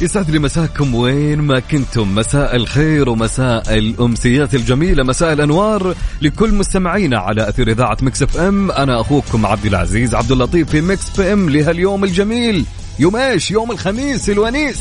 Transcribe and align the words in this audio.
يسعد 0.00 0.30
لي 0.30 0.38
مساكم 0.38 0.94
وين 0.94 1.38
ما 1.38 1.60
كنتم. 1.60 2.14
مساء 2.14 2.56
الخير 2.56 3.08
ومساء 3.08 3.78
الأمسيات 3.78 4.54
الجميلة. 4.54 5.04
مساء 5.04 5.32
الأنوار 5.32 5.94
لكل 6.22 6.54
مستمعينا 6.54 7.18
على 7.18 7.48
أثير 7.48 7.70
إذاعة 7.70 7.96
Mix 8.02 8.22
FM. 8.22 8.70
أنا 8.70 9.00
أخوكم 9.00 9.46
عبد 9.46 9.66
العزيز 9.66 10.14
عبد 10.14 10.32
اللطيف 10.32 10.70
في 10.70 10.80
Mix 10.80 11.08
FM 11.08 11.50
لهاليوم 11.50 12.04
الجميل. 12.04 12.64
يوم 12.98 13.16
إيش؟ 13.16 13.50
يوم 13.50 13.70
الخميس 13.70 14.30
الونيس. 14.30 14.80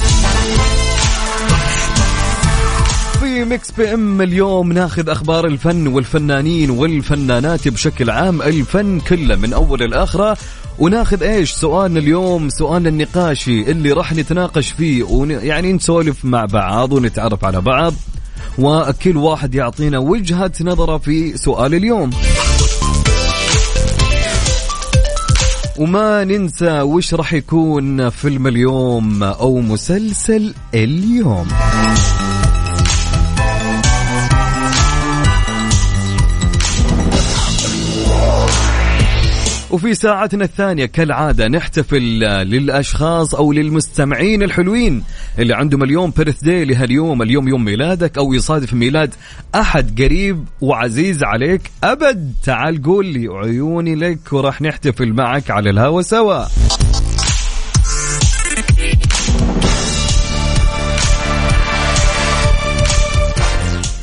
في 3.19 3.45
Mix 3.45 3.71
PM 3.71 4.21
اليوم 4.21 4.71
ناخذ 4.71 5.09
أخبار 5.09 5.47
الفن 5.47 5.87
والفنانين 5.87 6.69
والفنانات 6.69 7.67
بشكل 7.67 8.09
عام. 8.09 8.41
الفن 8.41 8.99
كله 8.99 9.35
من 9.35 9.53
أول 9.53 9.79
لاخره 9.79 10.37
وناخذ 10.79 11.23
إيش 11.23 11.51
سؤالنا 11.51 11.99
اليوم 11.99 12.49
سؤالنا 12.49 12.89
النقاشي 12.89 13.71
اللي 13.71 13.91
راح 13.91 14.13
نتناقش 14.13 14.71
فيه 14.71 15.03
ون... 15.03 15.31
يعني 15.31 15.73
نسولف 15.73 16.25
مع 16.25 16.45
بعض 16.45 16.93
ونتعرف 16.93 17.45
على 17.45 17.61
بعض 17.61 17.93
وكل 18.57 19.17
واحد 19.17 19.55
يعطينا 19.55 19.97
وجهة 19.97 20.51
نظره 20.61 20.97
في 20.97 21.37
سؤال 21.37 21.75
اليوم. 21.75 22.09
وما 25.77 26.23
ننسى 26.23 26.81
وش 26.81 27.13
راح 27.13 27.33
يكون 27.33 28.09
فيلم 28.09 28.47
اليوم 28.47 29.23
أو 29.23 29.61
مسلسل 29.61 30.53
اليوم. 30.73 31.47
وفي 39.73 39.93
ساعتنا 39.93 40.43
الثانية 40.43 40.85
كالعادة 40.85 41.47
نحتفل 41.47 42.01
للأشخاص 42.43 43.35
أو 43.35 43.53
للمستمعين 43.53 44.43
الحلوين 44.43 45.03
اللي 45.39 45.53
عندهم 45.53 45.83
اليوم 45.83 46.13
بيرث 46.17 46.43
داي 46.43 46.65
لهاليوم 46.65 47.21
اليوم 47.21 47.47
يوم 47.47 47.65
ميلادك 47.65 48.17
أو 48.17 48.33
يصادف 48.33 48.73
ميلاد 48.73 49.13
أحد 49.55 50.01
قريب 50.01 50.45
وعزيز 50.61 51.23
عليك. 51.23 51.71
أبد 51.83 52.33
تعال 52.43 52.83
قول 52.83 53.05
لي 53.05 53.27
عيوني 53.27 53.95
لك 53.95 54.33
وراح 54.33 54.61
نحتفل 54.61 55.13
معك 55.13 55.51
على 55.51 55.69
الهوا 55.69 56.01
سوا. 56.01 56.45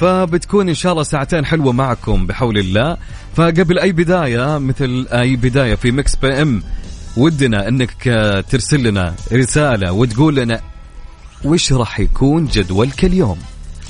فبتكون 0.00 0.68
إن 0.68 0.74
شاء 0.74 0.92
الله 0.92 1.02
ساعتين 1.02 1.46
حلوة 1.46 1.72
معكم 1.72 2.26
بحول 2.26 2.58
الله. 2.58 2.96
فقبل 3.36 3.78
أي 3.78 3.92
بداية 3.92 4.58
مثل 4.58 5.06
أي 5.12 5.36
بداية 5.36 5.74
في 5.74 5.90
Mix 5.90 6.16
PM 6.16 6.62
ودنا 7.16 7.68
إنك 7.68 8.08
آه، 8.08 8.40
ترسل 8.40 8.82
لنا 8.82 9.14
رسالة 9.32 9.92
وتقول 9.92 10.36
لنا 10.36 10.60
وش 11.44 11.72
راح 11.72 12.00
يكون 12.00 12.46
جدولك 12.46 13.04
اليوم؟ 13.04 13.38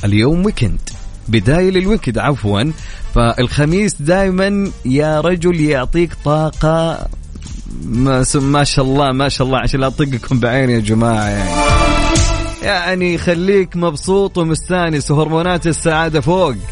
اليوم 0.04 0.44
weekend 0.44 0.80
بداية 1.28 1.70
لل 1.70 1.81
weekend 1.81 2.18
عفوا. 2.18 2.72
فالخميس 3.14 4.02
دائما 4.02 4.70
يا 4.84 5.20
رجل 5.20 5.60
يعطيك 5.60 6.14
طاقة. 6.24 7.06
ما, 7.84 8.24
ما 8.34 8.64
شاء 8.64 8.84
الله 8.84 9.12
ما 9.12 9.28
شاء 9.28 9.46
الله 9.46 9.58
عشان 9.58 9.80
لا 9.80 9.86
أطقكم 9.86 10.40
بعيني 10.40 10.72
يا 10.72 10.80
جماعة. 10.80 11.28
يعني 11.28 11.50
يعني 12.62 13.18
خليك 13.18 13.76
مبسوط 13.76 14.38
ومستانس 14.38 15.10
وهرمونات 15.10 15.66
السعادة 15.66 16.20
فوق. 16.20 16.54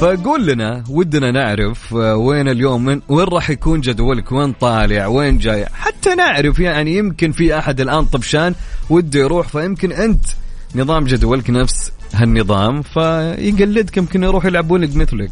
فقول 0.00 0.46
لنا 0.46 0.84
ودنا 0.88 1.30
نعرف 1.30 1.94
آه، 1.94 2.16
وين 2.16 2.48
اليوم 2.48 2.84
من 2.84 3.00
وين 3.08 3.26
راح 3.26 3.50
يكون 3.50 3.80
جدولك؟ 3.80 4.32
وين 4.32 4.52
طالع؟ 4.52 5.06
وين 5.06 5.38
جاي؟ 5.38 5.66
حتى 5.74 6.14
نعرف 6.14 6.58
يعني 6.58 6.96
يمكن 6.96 7.32
في 7.32 7.58
أحد 7.58 7.80
الآن 7.80 8.04
طبشان 8.04 8.54
وده 8.90 9.20
يروح 9.20 9.48
فيمكن 9.48 9.92
أنت 9.92 10.24
نظام 10.74 11.04
جدولك 11.04 11.50
نفس 11.50 11.92
هالنظام 12.14 12.82
فيقلدك 12.82 13.96
يمكن 13.96 14.22
يروح 14.22 14.44
يلعبون 14.44 14.80
لك 14.80 14.96
مثلك. 14.96 15.30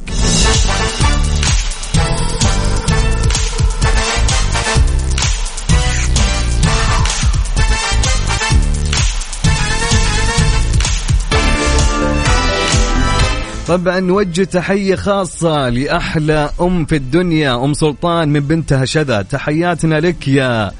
طبعا 13.69 14.01
نوجه 14.01 14.45
تحية 14.45 14.95
خاصة 14.95 15.69
لأحلى 15.69 16.51
أم 16.61 16.85
في 16.85 16.97
الدنيا 16.97 17.65
أم 17.65 17.73
سلطان 17.73 18.29
من 18.29 18.41
بنتها 18.41 18.85
شذا. 18.85 19.23
تحياتنا 19.23 20.01
لك 20.01 20.29
يا 20.29 20.71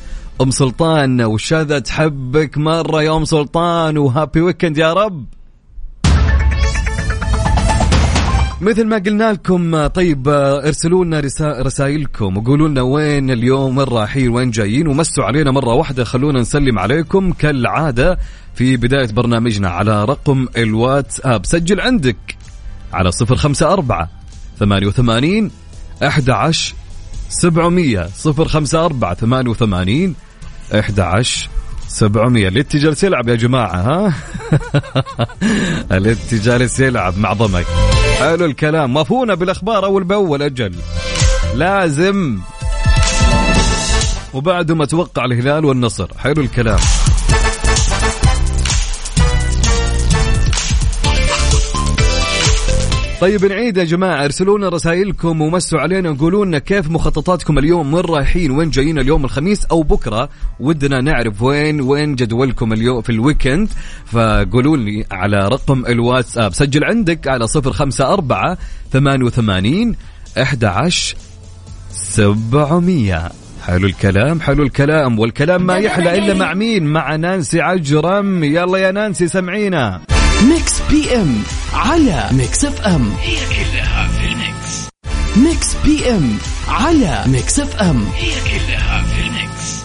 أم 0.41 0.51
سلطان 0.51 1.21
وشذا 1.23 1.79
تحبك 1.79 2.59
مرة 2.59 3.03
يا 3.03 3.17
أم 3.17 3.25
سلطان 3.25 3.99
وهابي 3.99 4.41
ويكند 4.41 4.79
يا 4.79 4.93
رب. 4.93 5.25
مثل 8.61 8.85
ما 8.87 8.97
قلنا 8.99 9.33
لكم 9.33 9.87
طيب 9.87 10.29
ارسلوا 10.29 11.05
لنا 11.05 11.21
رسا- 11.21 11.63
رسائلكم 11.63 12.37
وقولوا 12.37 12.69
لنا 12.69 12.83
وين 12.83 13.31
اليوم 13.31 13.79
وين 13.79 13.89
رايحين 13.89 14.29
وين 14.29 14.51
جايين 14.51 14.89
ومسوا 14.89 15.25
علينا 15.25 15.51
مرة 15.51 15.75
واحدة. 15.75 16.05
خلونا 16.05 16.41
نسلم 16.41 16.79
عليكم 16.79 17.33
كالعادة 17.33 18.19
في 18.55 18.77
بداية 18.77 19.13
برنامجنا 19.13 19.69
على 19.69 20.05
رقم 20.05 20.47
الواتساب. 20.57 21.47
سجل 21.47 21.81
عندك. 21.81 22.17
على 22.93 23.13
صفر 23.13 23.37
خمسة 23.37 23.73
أربعة 23.73 24.09
ثمانية 24.59 24.87
وثمانين 24.87 25.51
أحد 26.07 26.31
عشر 26.31 26.75
سبعمية 27.29 28.09
صفر 28.17 28.49
خمسة 28.49 28.85
أربعة 28.85 29.15
ثمانية 29.15 29.51
وثمانين 29.51 30.15
أحد 30.75 31.01
عشر 31.01 31.49
سبعمية. 31.89 32.49
اللي 32.49 32.63
جالس 32.63 33.05
يلعب 33.05 33.29
يا 33.29 33.35
جماعة 33.35 33.77
ها؟ 33.77 34.15
اللي 35.97 36.17
جالس 36.33 36.81
يلعب 36.81 37.19
مع 37.19 37.33
ضمك 37.33 37.67
حلو 38.19 38.45
الكلام. 38.45 38.97
وافونا 38.97 39.35
بالأخبار 39.35 39.85
أول 39.85 40.05
بأول 40.05 40.43
أجل 40.43 40.75
لازم. 41.55 42.39
وبعده 44.35 44.75
ما 44.75 44.85
توقع 44.85 45.25
الهلال 45.25 45.65
والنصر. 45.65 46.09
حلو 46.19 46.43
الكلام. 46.43 46.79
طيب 53.21 53.45
نعيد 53.45 53.77
يا 53.77 53.85
جماعة. 53.85 54.25
ارسلوا 54.25 54.59
لنا 54.59 54.69
رسائلكم 54.69 55.41
ومسوا 55.41 55.81
علينا 55.81 56.11
وقولوا 56.11 56.45
لنا 56.45 56.59
كيف 56.59 56.91
مخططاتكم 56.91 57.59
اليوم 57.59 57.95
وين 57.95 58.05
رايحين 58.05 58.51
وين 58.51 58.71
جايين 58.71 58.99
اليوم 58.99 59.25
الخميس 59.25 59.65
أو 59.65 59.83
بكرة. 59.83 60.29
ودنا 60.61 61.01
نعرف 61.01 61.43
وين 61.43 61.81
وين 61.81 62.15
جدولكم 62.15 62.73
اليوم 62.73 63.03
في 63.03 63.13
الويكند. 63.13 63.69
فقولوا 64.07 64.77
لي 64.77 65.05
على 65.11 65.49
رقم 65.49 65.87
الواتساب. 65.87 66.55
سجل 66.55 66.85
عندك 66.85 67.29
على 67.29 67.47
صفر 67.47 67.73
خمسة 67.73 68.13
أربعة 68.13 68.59
ثمانية 68.93 69.25
وثمانين 69.25 69.97
أحد 70.43 70.65
عشر 70.65 71.17
سبعمية. 71.91 73.29
حلو 73.67 73.87
الكلام 73.87 74.41
حلو 74.41 74.63
الكلام. 74.63 75.19
والكلام 75.19 75.67
ما 75.67 75.77
يحلى 75.77 76.19
إلا 76.19 76.35
مع 76.35 76.55
مين؟ 76.55 76.85
مع 76.85 77.17
نانسي 77.17 77.61
عجرم. 77.61 78.45
يلا 78.45 78.79
يا 78.79 78.91
نانسي 78.91 79.29
سمعينا. 79.29 80.01
Mix 80.47 80.83
PM 80.91 81.43
على 81.73 82.29
Mix 82.33 82.65
FM 82.65 83.13
هي 83.21 83.37
كلها 83.37 84.09
في 84.09 84.33
ال 84.33 84.44
mix. 84.44 84.89
Mix 85.37 85.75
PM 85.85 86.39
على 86.69 87.25
Mix 87.27 87.61
FM 87.61 88.05
هي 88.15 88.31
كلها 88.41 89.03
في 89.03 89.21
ال 89.21 89.33
mix. 89.33 89.83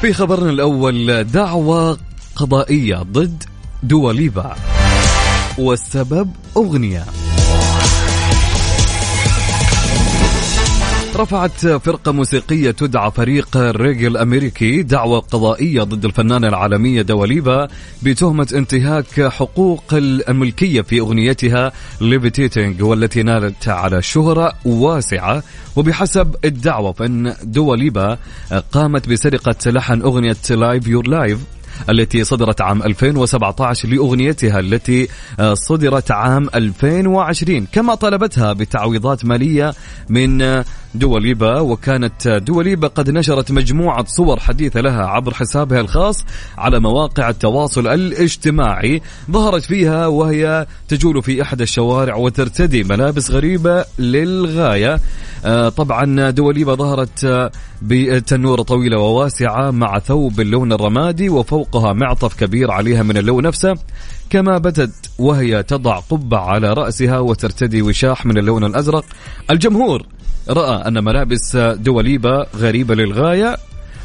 في 0.00 0.12
خبرنا 0.12 0.50
الأول 0.50 1.24
دعوة 1.24 1.98
قضائية 2.36 2.96
ضد 2.96 3.44
دواليبا 3.82 4.56
والسبب 5.58 6.30
أغنية. 6.56 7.04
رفعت 11.16 11.66
فرقة 11.66 12.12
موسيقية 12.12 12.70
تدعى 12.70 13.10
فريق 13.10 13.56
الريجي 13.56 14.06
الأمريكي 14.06 14.82
دعوة 14.82 15.18
قضائية 15.18 15.82
ضد 15.82 16.04
الفنانة 16.04 16.48
العالمية 16.48 17.02
دواليبا 17.02 17.68
بتهمة 18.02 18.48
انتهاك 18.54 19.28
حقوق 19.28 19.82
الملكية 19.92 20.82
في 20.82 21.00
أغنيتها 21.00 21.72
ليفيتيتنج 22.00 22.82
والتي 22.82 23.22
نالت 23.22 23.68
على 23.68 24.02
شهرة 24.02 24.52
واسعة. 24.64 25.42
وبحسب 25.76 26.36
الدعوة 26.44 26.92
فإن 26.92 27.34
دوا 27.42 27.72
ليبا 27.72 28.18
قامت 28.72 29.08
بسرقة 29.08 29.70
لحن 29.70 30.02
أغنية 30.02 30.36
Live 30.50 30.86
Your 30.88 31.08
Life 31.08 31.38
التي 31.90 32.24
صدرت 32.24 32.60
عام 32.60 32.82
2017 32.82 33.88
لأغنيتها 33.88 34.60
التي 34.60 35.08
آه، 35.40 35.54
صدرت 35.54 36.10
عام 36.10 36.48
2020 36.54 37.66
كما 37.72 37.94
طالبتها 37.94 38.52
بتعويضات 38.52 39.24
مالية 39.24 39.74
من 40.08 40.42
آه، 40.42 40.64
دوا 40.94 41.20
ليبا 41.20 41.60
وكانت 41.60 42.28
دوا 42.28 42.52
ليبا 42.52 42.88
قد 42.88 43.10
نشرت 43.10 43.52
مجموعة 43.52 44.04
صور 44.04 44.40
حديثة 44.40 44.80
لها 44.80 45.06
عبر 45.06 45.34
حسابها 45.34 45.80
الخاص 45.80 46.24
على 46.58 46.80
مواقع 46.80 47.28
التواصل 47.28 47.86
الاجتماعي 47.86 49.02
ظهرت 49.30 49.62
فيها 49.62 50.06
وهي 50.06 50.66
تجول 50.88 51.22
في 51.22 51.42
إحدى 51.42 51.62
الشوارع 51.62 52.16
وترتدي 52.16 52.84
ملابس 52.84 53.30
غريبة 53.30 53.84
للغاية. 53.98 54.94
آه، 54.94 55.00
طبعا 55.76 56.30
دوليبا 56.30 56.74
ظهرت 56.74 57.24
آه، 57.24 57.50
بتنورة 57.82 58.62
طويلة 58.62 58.98
وواسعة 58.98 59.70
مع 59.70 59.98
ثوب 59.98 60.36
باللون 60.36 60.72
الرمادي 60.72 61.28
وفوقها 61.28 61.92
معطف 61.92 62.34
كبير 62.34 62.70
عليها 62.70 63.02
من 63.02 63.16
اللون 63.16 63.44
نفسه. 63.44 63.74
كما 64.30 64.58
بدت 64.58 65.10
وهي 65.18 65.62
تضع 65.62 65.98
قبعة 65.98 66.46
على 66.46 66.72
رأسها 66.72 67.18
وترتدي 67.18 67.82
وشاح 67.82 68.26
من 68.26 68.38
اللون 68.38 68.64
الأزرق. 68.64 69.04
الجمهور 69.50 70.06
رأى 70.48 70.88
أن 70.88 71.04
ملابس 71.04 71.56
دواليبا 71.56 72.46
غريبة 72.56 72.94
للغاية 72.94 73.56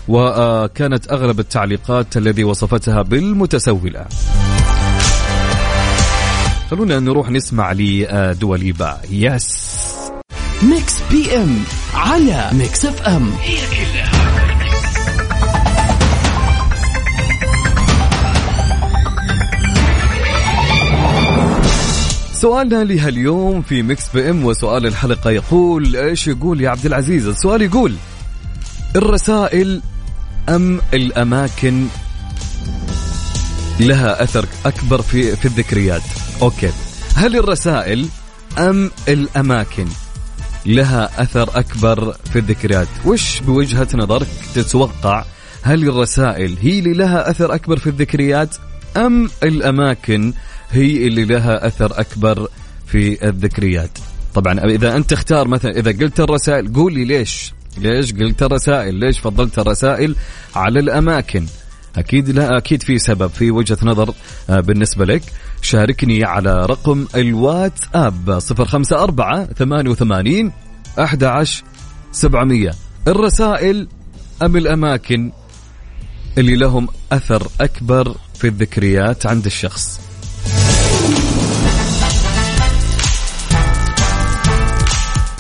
وكانت 0.08 1.12
أغلب 1.12 1.40
التعليقات 1.40 2.18
الذي 2.18 2.44
وصفتها 2.44 3.02
بالمتسولة. 3.02 4.06
خلونا 6.72 7.00
نروح 7.00 7.30
نسمع 7.30 7.72
لدواليبا 7.72 8.98
يس. 9.12 10.01
Mix 10.64 10.94
PM 11.12 11.64
على 11.94 12.50
Mix 12.54 12.86
FM 12.86 13.32
هي 13.42 13.58
كلها 13.68 14.12
سؤالنا 22.34 22.84
لهاليوم 22.84 23.62
في 23.62 23.82
Mix 23.82 24.10
PM 24.14 24.46
وسؤال 24.46 24.88
الحلقة 24.88 25.30
يقول 25.30 25.96
إيش 25.96 26.28
يقول 26.28 26.62
يا 26.62 26.70
عبد 26.70 26.86
العزيز؟ 26.86 27.28
السؤال 27.28 27.62
يقول 27.62 27.96
الرسائل 28.96 29.82
أم 30.50 30.82
الأماكن 30.94 31.88
لها 33.80 34.24
أثر 34.24 34.46
أكبر 34.66 35.02
في 35.02 35.36
في 35.36 35.46
الذكريات؟ 35.46 36.02
أوكي. 36.42 36.72
هل 37.16 37.38
الرسائل 37.38 38.08
أم 38.58 38.92
الأماكن؟ 39.08 39.88
لها 40.66 41.22
أثر 41.24 41.60
أكبر 41.60 42.14
في 42.34 42.40
الذكريات. 42.40 42.88
وش 43.06 43.40
بوجهة 43.40 43.88
نظرك 43.94 44.28
تتوقع؟ 44.56 45.26
هل 45.62 45.90
الرسائل 45.90 46.58
هي 46.62 46.80
اللي 46.80 46.94
لها 46.94 47.30
أثر 47.30 47.56
أكبر 47.56 47.78
في 47.78 47.88
الذكريات؟ 47.88 48.56
أم 48.98 49.30
الأماكن 49.44 50.34
هي 50.72 51.08
اللي 51.08 51.26
لها 51.26 51.68
أثر 51.68 52.00
أكبر 52.00 52.48
في 52.88 53.28
الذكريات؟ 53.28 53.92
طبعا 54.34 54.60
إذا 54.60 54.96
أنت 54.96 55.10
تختار 55.10 55.48
مثلا 55.48 55.72
إذا 55.72 55.92
قلت 55.92 56.20
الرسائل 56.20 56.74
قول 56.74 56.94
لي 56.94 57.06
ليش؟ 57.06 57.54
ليش 57.78 58.14
قلت 58.14 58.44
الرسائل؟ 58.44 58.96
ليش 58.96 59.20
فضلت 59.20 59.60
الرسائل 59.60 60.16
على 60.56 60.80
الأماكن؟ 60.80 61.46
أكيد 61.98 62.30
لا 62.30 62.58
أكيد 62.58 62.84
في 62.84 63.00
سبب 63.00 63.28
في 63.28 63.52
وجهة 63.52 63.78
نظر 63.84 64.14
آه، 64.50 64.60
بالنسبة 64.60 65.06
لك. 65.06 65.22
شاركني 65.62 66.24
على 66.24 66.66
رقم 66.66 67.08
الواتساب 67.16 68.30
054 68.30 69.46
88 69.46 70.52
11 71.00 71.64
700 72.12 72.72
الرسائل 73.08 73.88
أم 74.42 74.58
الأماكن 74.58 75.32
اللي 76.38 76.56
لهم 76.56 76.88
أثر 77.12 77.48
أكبر 77.62 78.16
في 78.34 78.48
الذكريات 78.48 79.26
عند 79.26 79.46
الشخص؟ 79.46 80.00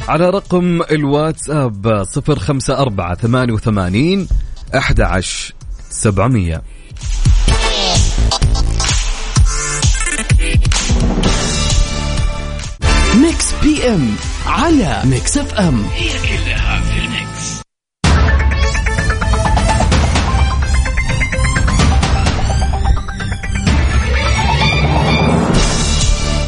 على 0.07 0.29
رقم 0.29 0.81
الواتساب 0.81 1.88
054 1.88 3.15
88 3.15 4.27
11 4.75 5.53
700 5.89 6.62
PM 13.63 14.16
على 14.46 15.02
Mix 15.06 15.38
FM 15.38 15.83
هي 15.94 16.10
كلها 16.10 16.81
في 16.81 17.00
ال 17.00 17.12
mix. 17.12 17.62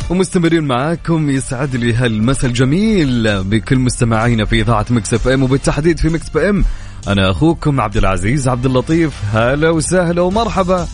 ومستمرين 0.10 0.64
معاكم 0.64 1.30
يسعد 1.30 1.76
لي 1.76 1.94
هالمساء 1.94 2.46
الجميل 2.46 3.44
بكل 3.44 3.80
مستمعينا 3.80 4.46
في 4.46 4.62
إذاعة 4.62 4.86
Mix 4.90 5.14
FM 5.14 5.44
وبالتحديد 5.44 6.00
في 6.00 6.10
Mix 6.10 6.30
PM 6.30 6.66
أنا 7.08 7.32
أخوكم 7.32 7.82
عبد 7.82 7.98
العزيز 7.98 8.48
عبد 8.48 8.66
اللطيف. 8.66 9.14
هلا 9.34 9.70
وسهلا 9.70 10.22
ومرحبا. 10.22 10.88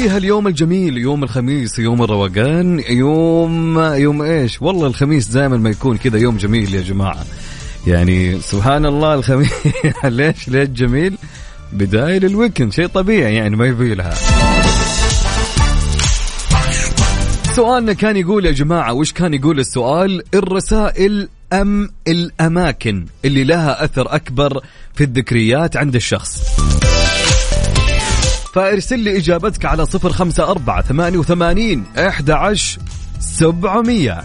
في 0.00 0.08
هاليوم 0.08 0.46
الجميل 0.46 0.98
يوم 0.98 1.24
الخميس 1.24 1.78
يوم 1.78 2.02
الروقان 2.02 2.82
يوم 2.88 3.78
يوم 3.78 4.22
إيش؟ 4.22 4.62
والله 4.62 4.86
الخميس 4.86 5.28
دائما 5.28 5.56
ما 5.56 5.70
يكون 5.70 5.96
كذا 5.96 6.18
يوم 6.18 6.36
جميل 6.36 6.74
يا 6.74 6.82
جماعة. 6.82 7.24
يعني 7.86 8.40
سبحان 8.40 8.86
الله 8.86 9.14
الخميس 9.14 9.52
ليش 10.04 10.48
ليش 10.48 10.68
جميل؟ 10.68 11.18
بداية 11.72 12.18
للويكند 12.18 12.72
شيء 12.72 12.86
طبيعي 12.86 13.34
يعني 13.34 13.56
ما 13.56 13.66
يبي 13.66 13.94
لها. 13.94 14.14
سؤالنا 17.56 17.92
كان 17.92 18.16
يقول 18.16 18.46
يا 18.46 18.52
جماعة 18.52 18.92
وش 18.92 19.12
كان 19.12 19.34
يقول 19.34 19.58
السؤال؟ 19.58 20.22
الرسائل 20.34 21.28
أم 21.52 21.90
الأماكن 22.08 23.06
اللي 23.24 23.44
لها 23.44 23.84
أثر 23.84 24.14
أكبر 24.14 24.60
في 24.94 25.04
الذكريات 25.04 25.76
عند 25.76 25.94
الشخص؟ 25.94 26.60
فارسل 28.54 28.98
لي 28.98 29.16
إجابتك 29.16 29.64
على 29.64 29.86
صفر 29.86 30.12
خمسة 30.12 30.50
أربعة 30.50 30.82
ثمانية 30.82 31.18
وثمانين 31.18 31.84
إحدى 31.98 32.32
عشر 32.32 32.80
سبعمية. 33.20 34.24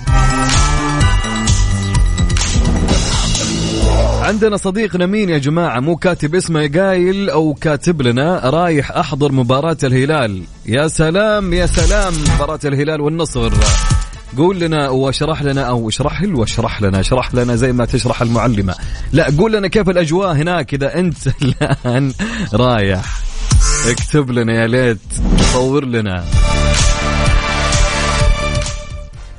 عندنا 4.22 4.58
صديقنا 4.58 5.06
مين 5.06 5.30
يا 5.30 5.38
جماعة 5.38 5.80
مو 5.80 5.96
كاتب 5.96 6.36
اسمه 6.36 6.68
قايل 6.68 7.30
أو 7.30 7.54
كاتب 7.54 8.02
لنا 8.02 8.50
رايح 8.50 8.92
أحضر 8.92 9.32
مباراة 9.32 9.78
الهلال. 9.84 10.44
يا 10.66 10.88
سلام 10.88 11.54
يا 11.54 11.66
سلام 11.66 12.14
مباراة 12.36 12.60
الهلال 12.66 13.02
والنصر. 13.02 13.54
قول 14.38 14.60
لنا 14.60 14.90
واشرح 14.90 15.44
لنا 15.44 15.62
أو 15.62 15.90
اشرح 15.90 16.22
له 16.22 16.40
واشرح 16.40 16.82
لنا 16.82 17.00
اشرح 17.00 17.36
لنا 17.36 17.56
زي 17.56 17.74
ما 17.74 17.86
تشرح 17.86 18.22
المعلمة. 18.22 18.76
لا 19.14 19.28
قول 19.38 19.54
لنا 19.54 19.68
كيف 19.68 19.90
الأجواء 19.90 20.32
هناك 20.32 20.74
إذا 20.74 21.00
أنت 21.00 21.18
الآن 21.42 22.14
رايح. 22.54 23.25
اكتب 23.88 24.32
لنا 24.32 24.54
يا 24.62 24.68
ليت 24.68 24.98
صور 25.54 25.86
لنا. 25.86 26.26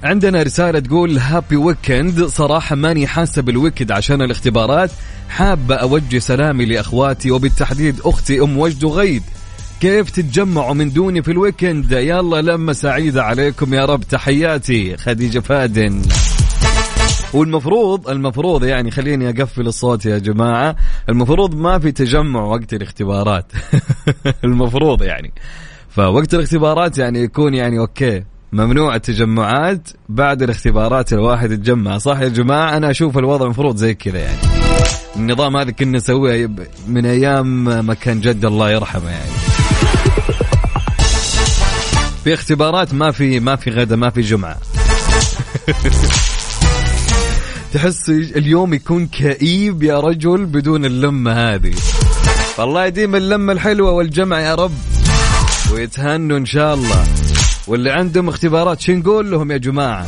عندنا 0.02 0.42
رسالة 0.42 0.78
تقول 0.78 1.18
happy 1.18 1.56
weekend 1.56 2.24
صراحة 2.24 2.76
ماني 2.76 3.06
حاسة 3.06 3.42
بال 3.42 3.53
weekend 3.53 3.92
عشان 3.92 4.22
الاختبارات. 4.22 4.90
حابة 5.28 5.74
أوجه 5.74 6.18
سلامي 6.18 6.64
لأخواتي 6.64 7.30
وبالتحديد 7.30 8.00
أختي 8.04 8.40
أم 8.40 8.58
وجد 8.58 8.84
وغيد 8.84 9.22
كيف 9.80 10.10
تتجمعوا 10.10 10.74
من 10.74 10.92
دوني 10.92 11.22
في 11.22 11.30
ال 11.30 11.37
weekend؟ 11.37 11.92
يلا 11.92 12.42
لمة 12.42 12.72
سعيدة 12.72 13.22
عليكم 13.22 13.74
يا 13.74 13.84
رب 13.84 14.02
تحياتي. 14.02 14.96
خديجة 14.96 15.38
فادن. 15.38 16.02
والمفروض 17.36 18.08
المفروض 18.08 18.64
يعني 18.64 18.90
خليني 18.90 19.28
أقفل 19.28 19.66
الصوت 19.66 20.06
يا 20.06 20.18
جماعة. 20.18 20.76
المفروض 21.08 21.54
ما 21.54 21.78
في 21.78 21.92
تجمع 21.92 22.40
وقت 22.44 22.74
الاختبارات. 22.74 23.52
المفروض 24.44 25.02
يعني. 25.02 25.32
فوقت 25.88 26.34
الاختبارات 26.34 26.98
يعني 26.98 27.22
يكون 27.22 27.54
يعني 27.54 27.78
أوكي. 27.78 28.24
ممنوع 28.52 28.94
التجمعات 28.94 29.88
بعد 30.08 30.42
الاختبارات 30.42 31.12
الواحد 31.12 31.50
يتجمع. 31.52 31.98
صح 31.98 32.20
يا 32.20 32.28
جماعة؟ 32.28 32.76
أنا 32.76 32.90
أشوف 32.90 33.18
الوضع 33.18 33.44
المفروض 33.44 33.76
زي 33.76 33.94
كذا 33.94 34.18
يعني. 34.18 34.38
النظام 35.16 35.56
هذا 35.56 35.70
كنا 35.70 35.96
نسويه 35.96 36.50
من 36.88 37.06
أيام 37.06 37.64
ما 37.86 37.94
كان 37.94 38.20
جد 38.20 38.44
الله 38.44 38.70
يرحمه 38.70 39.10
يعني. 39.10 39.30
في 42.24 42.34
اختبارات 42.34 42.94
ما 42.94 43.10
في 43.10 43.40
ما 43.40 43.56
في 43.56 43.70
غدا 43.70 43.96
ما 43.96 44.10
في 44.10 44.20
جمعة. 44.20 44.56
تحس 47.76 48.08
اليوم 48.08 48.74
يكون 48.74 49.06
كئيب 49.06 49.82
يا 49.82 50.00
رجل 50.00 50.46
بدون 50.46 50.84
اللمة 50.84 51.32
هذه. 51.32 51.74
فالله 52.56 52.86
يديم 52.86 53.16
اللمة 53.16 53.52
الحلوة 53.52 53.90
والجمع 53.90 54.40
يا 54.40 54.54
رب. 54.54 54.72
ويتهنوا 55.72 56.38
إن 56.38 56.46
شاء 56.46 56.74
الله. 56.74 57.04
واللي 57.66 57.90
عندهم 57.90 58.28
اختبارات 58.28 58.80
شو 58.80 58.92
نقول 58.92 59.30
لهم 59.30 59.52
يا 59.52 59.56
جماعة؟ 59.56 60.06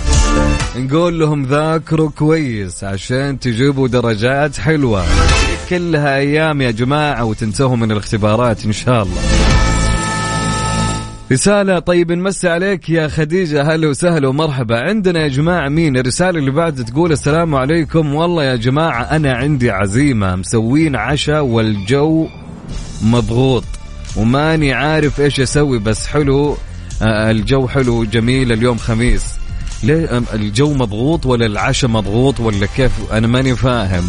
نقول 0.76 1.20
لهم 1.20 1.44
ذاكروا 1.44 2.10
كويس 2.10 2.84
عشان 2.84 3.38
تجيبوا 3.40 3.88
درجات 3.88 4.56
حلوة. 4.56 5.04
كلها 5.70 6.16
أيام 6.16 6.60
يا 6.60 6.70
جماعة 6.70 7.24
وتنتهوا 7.24 7.76
من 7.76 7.92
الاختبارات 7.92 8.64
إن 8.64 8.72
شاء 8.72 9.02
الله. 9.02 9.22
رسالة 11.32 11.78
طيب 11.78 12.12
نمسي 12.12 12.48
عليك 12.48 12.90
يا 12.90 13.08
خديجة. 13.08 13.62
هلا 13.62 13.88
وسهلا 13.88 14.28
ومرحبا. 14.28 14.80
عندنا 14.80 15.22
يا 15.22 15.28
جماعة 15.28 15.68
مين؟ 15.68 15.96
الرسالة 15.96 16.38
اللي 16.38 16.50
بعد 16.50 16.84
تقول 16.84 17.12
السلام 17.12 17.54
عليكم. 17.54 18.14
والله 18.14 18.44
يا 18.44 18.56
جماعة 18.56 19.02
أنا 19.02 19.32
عندي 19.32 19.70
عزيمة. 19.70 20.36
مسوين 20.36 20.96
عشاء 20.96 21.44
والجو 21.44 22.28
مضغوط. 23.02 23.64
وماني 24.16 24.72
عارف 24.72 25.20
إيش 25.20 25.40
أسوي 25.40 25.78
بس 25.78 26.06
حلو. 26.06 26.56
آه، 27.02 27.30
الجو 27.30 27.68
حلو 27.68 28.04
جميل 28.04 28.52
اليوم 28.52 28.76
خميس. 28.76 29.24
ليه؟ 29.82 30.22
الجو 30.34 30.74
مضغوط 30.74 31.26
ولا 31.26 31.46
العشاء 31.46 31.90
مضغوط 31.90 32.40
ولا 32.40 32.66
كيف؟ 32.76 32.92
أنا 33.12 33.26
ماني 33.26 33.56
فاهم. 33.56 34.04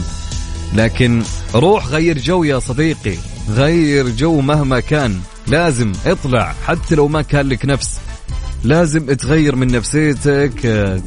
لكن 0.76 1.24
روح 1.56 1.88
غير 1.88 2.18
جو 2.18 2.44
يا 2.44 2.60
صديقي. 2.60 3.16
غير 3.50 4.10
جو 4.10 4.42
مهما 4.42 4.80
كان. 4.80 5.20
لازم 5.50 5.92
اطلع 6.06 6.56
حتى 6.66 6.96
لو 6.96 7.08
ما 7.08 7.22
كان 7.22 7.50
لك 7.50 7.66
نفس. 7.66 8.00
لازم 8.64 9.14
تغير 9.14 9.56
من 9.56 9.68
نفسيتك 9.68 10.66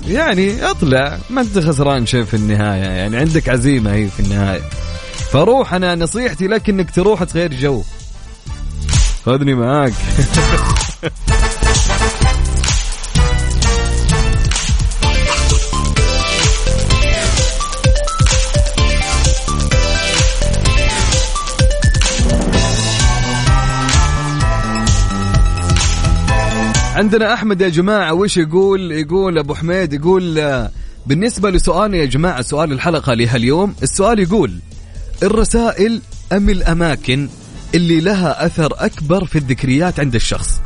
يعني 0.09 0.71
اطلع 0.71 1.19
ما 1.31 1.41
انت 1.41 1.59
خسران 1.59 2.07
شيء 2.07 2.25
في 2.25 2.35
النهاية 2.35 2.83
يعني 2.83 3.17
عندك 3.17 3.49
عزيمة 3.49 3.93
هي 3.93 4.09
في 4.09 4.21
النهاية. 4.21 4.63
فروح 5.33 5.75
أنا 5.75 5.95
نصيحتي 5.95 6.47
لك 6.47 6.69
إنك 6.69 6.91
تروح 6.91 7.25
تغير 7.25 7.55
جو. 7.55 7.83
خذني 9.27 9.55
معاك. 9.55 9.93
عندنا 27.03 27.35
أحمد 27.35 27.61
يا 27.61 27.69
جماعة 27.69 28.15
وش 28.15 28.37
يقول؟ 28.37 28.93
يقول 28.93 29.39
أبو 29.39 29.55
حميد 29.55 29.93
يقول 29.93 30.69
بالنسبة 31.07 31.51
لسؤالنا 31.51 31.97
يا 31.97 32.05
جماعة 32.05 32.43
سؤال 32.43 32.73
الحلقة 32.73 33.15
لهاليوم 33.15 33.75
السؤال 33.83 34.19
يقول 34.19 34.59
الرسائل 35.23 36.01
أم 36.33 36.51
الأماكن 36.51 37.29
اللي 37.75 38.01
لها 38.01 38.47
أثر 38.47 38.73
أكبر 38.79 39.25
في 39.25 39.39
الذكريات 39.39 40.01
عند 40.01 40.15
الشخص؟ 40.15 40.61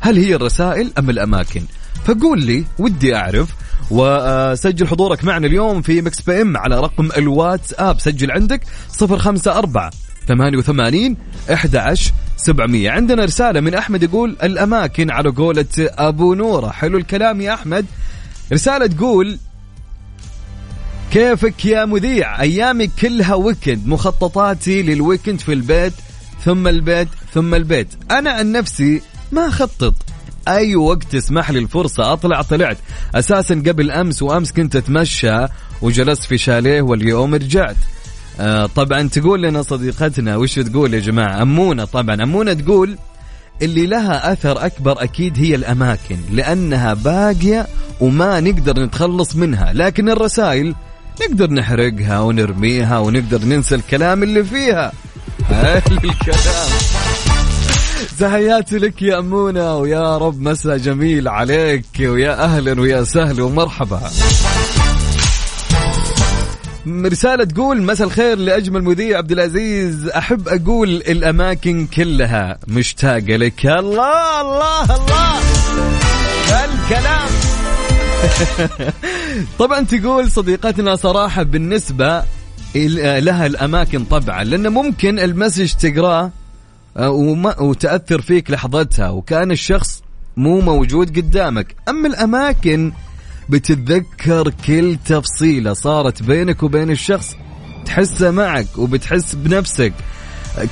هل 0.00 0.16
هي 0.16 0.34
الرسائل 0.34 0.92
أم 0.98 1.10
الأماكن؟ 1.10 1.62
فقول 2.04 2.42
لي 2.42 2.64
ودي 2.78 3.16
أعرف. 3.16 3.48
وسجل 3.90 4.88
حضورك 4.88 5.24
معنا 5.24 5.46
اليوم 5.46 5.82
في 5.82 6.02
Mix 6.02 6.22
PM 6.22 6.56
على 6.56 6.80
رقم 6.80 7.08
الواتس 7.16 7.74
اب 7.78 8.00
سجل 8.00 8.30
عندك 8.30 8.60
054 9.02 9.90
88 10.34 11.16
11 11.52 12.12
700 12.36 12.90
عندنا 12.90 13.24
رسالة 13.24 13.60
من 13.60 13.74
أحمد 13.74 14.02
يقول 14.02 14.36
الأماكن 14.42 15.10
على 15.10 15.30
قولة 15.30 15.66
أبو 15.78 16.34
نورة. 16.34 16.70
حلو 16.70 16.98
الكلام 16.98 17.40
يا 17.40 17.54
أحمد. 17.54 17.86
رسالة 18.52 18.86
تقول 18.86 19.38
كيفك 21.12 21.64
يا 21.64 21.84
مذيع؟ 21.84 22.40
أيامي 22.40 22.86
كلها 22.86 23.34
weekend 23.34 23.86
مخططاتي 23.86 24.82
لل 24.82 24.95
weekend 24.95 25.40
في 25.40 25.52
البيت 25.52 25.92
ثم 26.44 26.68
البيت 26.68 27.08
ثم 27.34 27.54
البيت. 27.54 27.88
أنا 28.10 28.30
عن 28.30 28.52
نفسي 28.52 29.02
ما 29.32 29.48
أخطط. 29.48 29.94
أي 30.48 30.76
وقت 30.76 31.04
تسمح 31.04 31.50
لي 31.50 31.58
الفرصة 31.58 32.12
أطلع 32.12 32.42
طلعت. 32.42 32.78
أساسا 33.14 33.54
قبل 33.54 33.90
أمس 33.90 34.22
وأمس 34.22 34.52
كنت 34.52 34.76
أتمشى 34.76 35.46
وجلست 35.82 36.24
في 36.24 36.38
شاليه 36.38 36.82
واليوم 36.82 37.34
رجعت. 37.34 37.76
آه 38.40 38.66
طبعا 38.66 39.02
تقول 39.02 39.42
لنا 39.42 39.62
صديقتنا 39.62 40.36
وش 40.36 40.54
تقول 40.54 40.94
يا 40.94 41.00
جماعة؟ 41.00 41.42
أمونة 41.42 41.84
طبعا. 41.84 42.22
أمونة 42.22 42.52
تقول 42.52 42.98
اللي 43.62 43.86
لها 43.86 44.32
أثر 44.32 44.66
أكبر 44.66 45.02
أكيد 45.02 45.38
هي 45.38 45.54
الأماكن 45.54 46.16
لأنها 46.32 46.94
باقية 46.94 47.66
وما 48.00 48.40
نقدر 48.40 48.82
نتخلص 48.82 49.36
منها. 49.36 49.72
لكن 49.72 50.08
الرسائل 50.08 50.74
نقدر 51.22 51.50
نحرقها 51.50 52.20
ونرميها 52.20 52.98
ونقدر 52.98 53.44
ننسى 53.44 53.74
الكلام 53.74 54.22
اللي 54.22 54.44
فيها. 54.44 54.92
الكلام؟ 56.04 56.68
تحياتي 58.20 58.78
لك 58.78 59.02
يا 59.02 59.18
أمونة 59.18 59.76
ويا 59.76 60.18
رب 60.18 60.40
مساء 60.40 60.76
جميل 60.76 61.28
عليك 61.28 61.86
ويا 62.00 62.44
أهلا 62.44 62.80
ويا 62.80 63.04
سهلا 63.04 63.42
ومرحبا. 63.42 64.00
رسالة 66.86 67.44
تقول 67.44 67.82
مساء 67.82 68.06
الخير 68.06 68.38
لأجمل 68.38 68.82
مذيع 68.82 69.18
عبد 69.18 69.32
العزيز. 69.32 70.08
أحب 70.08 70.48
أقول 70.48 70.88
الأماكن 70.88 71.86
كلها 71.86 72.58
مشتاقة 72.68 73.36
لك. 73.36 73.66
الله 73.66 74.40
الله 74.40 74.84
الله. 74.96 75.38
الكلام 76.64 77.28
طبعا 79.58 79.80
تقول 79.80 80.30
صديقتنا 80.30 80.96
صراحة 80.96 81.42
بالنسبة 81.42 82.22
ال- 82.76 83.24
لها 83.24 83.46
الأماكن 83.46 84.04
طبعا 84.04 84.44
لأنه 84.44 84.68
ممكن 84.68 85.18
المسج 85.18 85.72
تقراه 85.72 86.30
آه، 86.96 87.10
وتأثر 87.60 88.20
فيك 88.20 88.50
لحظتها 88.50 89.08
وكان 89.10 89.50
الشخص 89.50 90.02
مو 90.36 90.60
موجود 90.60 91.16
قدامك. 91.18 91.74
أما 91.88 92.08
الأماكن 92.08 92.92
بتتذكر 93.48 94.52
كل 94.66 94.96
تفصيلة 95.06 95.72
صارت 95.72 96.22
بينك 96.22 96.62
وبين 96.62 96.90
الشخص. 96.90 97.36
تحسها 97.86 98.30
معك 98.30 98.66
وبتحس 98.78 99.34
بنفسك. 99.34 99.92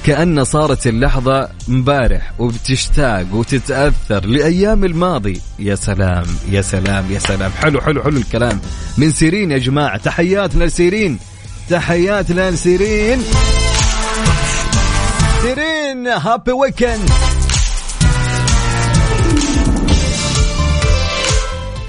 كأن 0.06 0.44
صارت 0.44 0.86
اللحظة 0.86 1.48
مبارح 1.68 2.32
وبتشتاق 2.38 3.26
وتتأثر 3.32 4.26
لأيام 4.26 4.84
الماضي. 4.84 5.40
يا 5.58 5.74
سلام 5.74 6.26
يا 6.50 6.62
سلام 6.62 7.10
يا 7.10 7.18
سلام. 7.18 7.50
حلو 7.50 7.80
حلو 7.80 8.02
حلو 8.02 8.16
الكلام. 8.16 8.60
من 8.98 9.12
سيرين 9.12 9.50
يا 9.50 9.58
جماعة. 9.58 9.96
تحياتنا 9.96 10.64
لسيرين. 10.64 11.18
تحياتنا 11.70 12.50
لسيرين. 12.50 13.22
سيرين 15.42 16.06
happy 16.06 16.52
weekend 16.52 17.10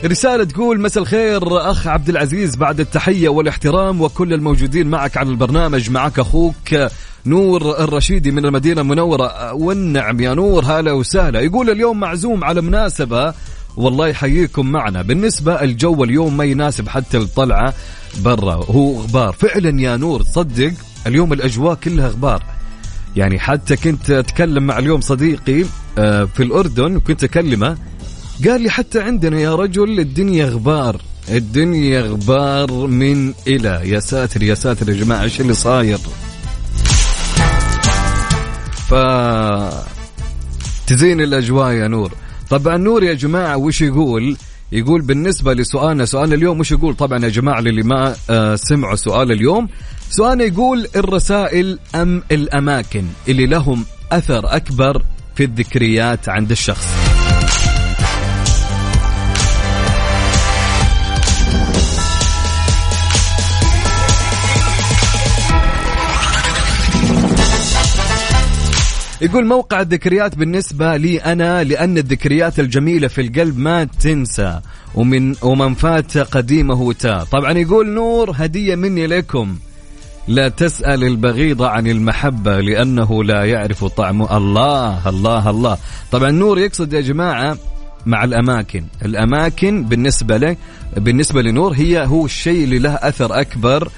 رسالة 0.05 0.43
تقول 0.43 0.81
مساء 0.81 1.03
الخير 1.03 1.71
أخ 1.71 1.87
عبد 1.87 2.09
العزيز 2.09 2.55
بعد 2.55 2.79
التحية 2.79 3.29
والاحترام 3.29 4.01
وكل 4.01 4.33
الموجودين 4.33 4.87
معك 4.87 5.17
على 5.17 5.29
البرنامج 5.29 5.89
معك 5.89 6.19
أخوك 6.19 6.55
نور 7.25 7.83
الرشيدي 7.83 8.31
من 8.31 8.45
المدينة 8.45 8.81
المنورة. 8.81 9.53
والنعم 9.53 10.19
يا 10.19 10.33
نور 10.33 10.65
هلا 10.65 10.91
وسهلا. 10.91 11.39
يقول 11.39 11.69
اليوم 11.69 11.99
معزوم 11.99 12.43
على 12.43 12.61
مناسبة 12.61 13.33
والله 13.77 14.07
يحييكم 14.07 14.71
معنا. 14.71 15.01
بالنسبة 15.01 15.61
الجو 15.61 16.03
اليوم 16.03 16.37
ما 16.37 16.43
يناسب 16.43 16.87
حتى 16.87 17.17
الطلعة 17.17 17.73
برا 18.23 18.53
هو 18.53 19.01
غبار. 19.01 19.31
فعلا 19.31 19.81
يا 19.81 19.97
نور 19.97 20.23
صدق 20.23 20.73
اليوم 21.07 21.33
الأجواء 21.33 21.75
كلها 21.75 22.07
غبار. 22.07 22.43
يعني 23.15 23.39
حتى 23.39 23.75
كنت 23.75 24.09
أتكلم 24.09 24.63
مع 24.63 24.79
اليوم 24.79 25.01
صديقي 25.01 25.65
آه، 25.97 26.23
في 26.23 26.43
الأردن 26.43 26.99
كنت 26.99 27.23
أكلمه 27.23 27.77
قال 28.47 28.61
لي 28.61 28.69
حتى 28.69 29.01
عندنا 29.01 29.39
يا 29.39 29.55
رجل 29.55 29.99
الدنيا 29.99 30.45
غبار. 30.45 31.01
الدنيا 31.29 32.01
غبار 32.01 32.87
من 32.87 33.33
إلى. 33.47 33.81
يا 33.83 33.99
ساتر 33.99 34.43
يا 34.43 34.55
ساتر 34.55 34.89
يا 34.89 34.93
جماعة 34.93 35.23
إيش 35.23 35.41
اللي 35.41 35.53
صاير؟ 35.53 35.97
ف 38.89 38.93
تزين 40.87 41.21
الأجواء 41.21 41.71
يا 41.71 41.87
نور. 41.87 42.11
طبعا 42.49 42.77
نور 42.77 43.03
يا 43.03 43.13
جماعة 43.13 43.57
وش 43.57 43.81
يقول؟ 43.81 44.37
يقول 44.71 45.01
بالنسبة 45.01 45.53
لسؤالنا 45.53 46.05
سؤال 46.05 46.33
اليوم 46.33 46.59
وش 46.59 46.71
يقول؟ 46.71 46.95
طبعا 46.95 47.23
يا 47.23 47.29
جماعة 47.29 47.59
اللي 47.59 47.83
ما 47.83 48.15
آه، 48.29 48.55
سمعوا 48.55 48.95
سؤال 48.95 49.31
اليوم. 49.31 49.69
سؤالنا 50.09 50.43
يقول 50.43 50.87
الرسائل 50.95 51.79
أم 51.95 52.23
الأماكن 52.31 53.05
اللي 53.27 53.45
لهم 53.45 53.85
أثر 54.11 54.55
أكبر 54.55 55.01
في 55.35 55.43
الذكريات 55.43 56.29
عند 56.29 56.51
الشخص؟ 56.51 57.20
يقول 69.21 69.45
موقع 69.45 69.81
الذكريات 69.81 70.35
بالنسبة 70.35 70.97
لي 70.97 71.17
أنا 71.17 71.63
لأن 71.63 71.97
الذكريات 71.97 72.59
الجميلة 72.59 73.07
في 73.07 73.21
القلب 73.21 73.57
ما 73.57 73.83
تنسى. 73.83 74.59
ومن 74.95 75.35
ومن 75.41 75.73
فات 75.73 76.17
قديمه 76.17 76.93
تا. 76.93 77.23
طبعا 77.23 77.51
يقول 77.51 77.89
نور 77.89 78.31
هدية 78.35 78.75
مني 78.75 79.07
لكم. 79.07 79.57
لا 80.27 80.49
تسأل 80.49 81.03
البغيض 81.03 81.61
عن 81.61 81.87
المحبة 81.87 82.59
لأنه 82.59 83.23
لا 83.23 83.45
يعرف 83.45 83.85
طعم 83.85 84.21
الله 84.21 85.09
الله 85.09 85.49
الله. 85.49 85.77
طبعا 86.11 86.31
نور 86.31 86.59
يقصد 86.59 86.93
يا 86.93 87.01
جماعة 87.01 87.57
مع 88.05 88.23
الأماكن. 88.23 88.85
الأماكن 89.05 89.83
بالنسبة 89.83 90.37
له 90.37 90.55
بالنسبة 90.97 91.41
لنور 91.41 91.73
هي 91.73 92.05
هو 92.05 92.25
الشيء 92.25 92.63
اللي 92.63 92.79
له 92.79 92.93
أثر 92.93 93.41
أكبر 93.41 93.89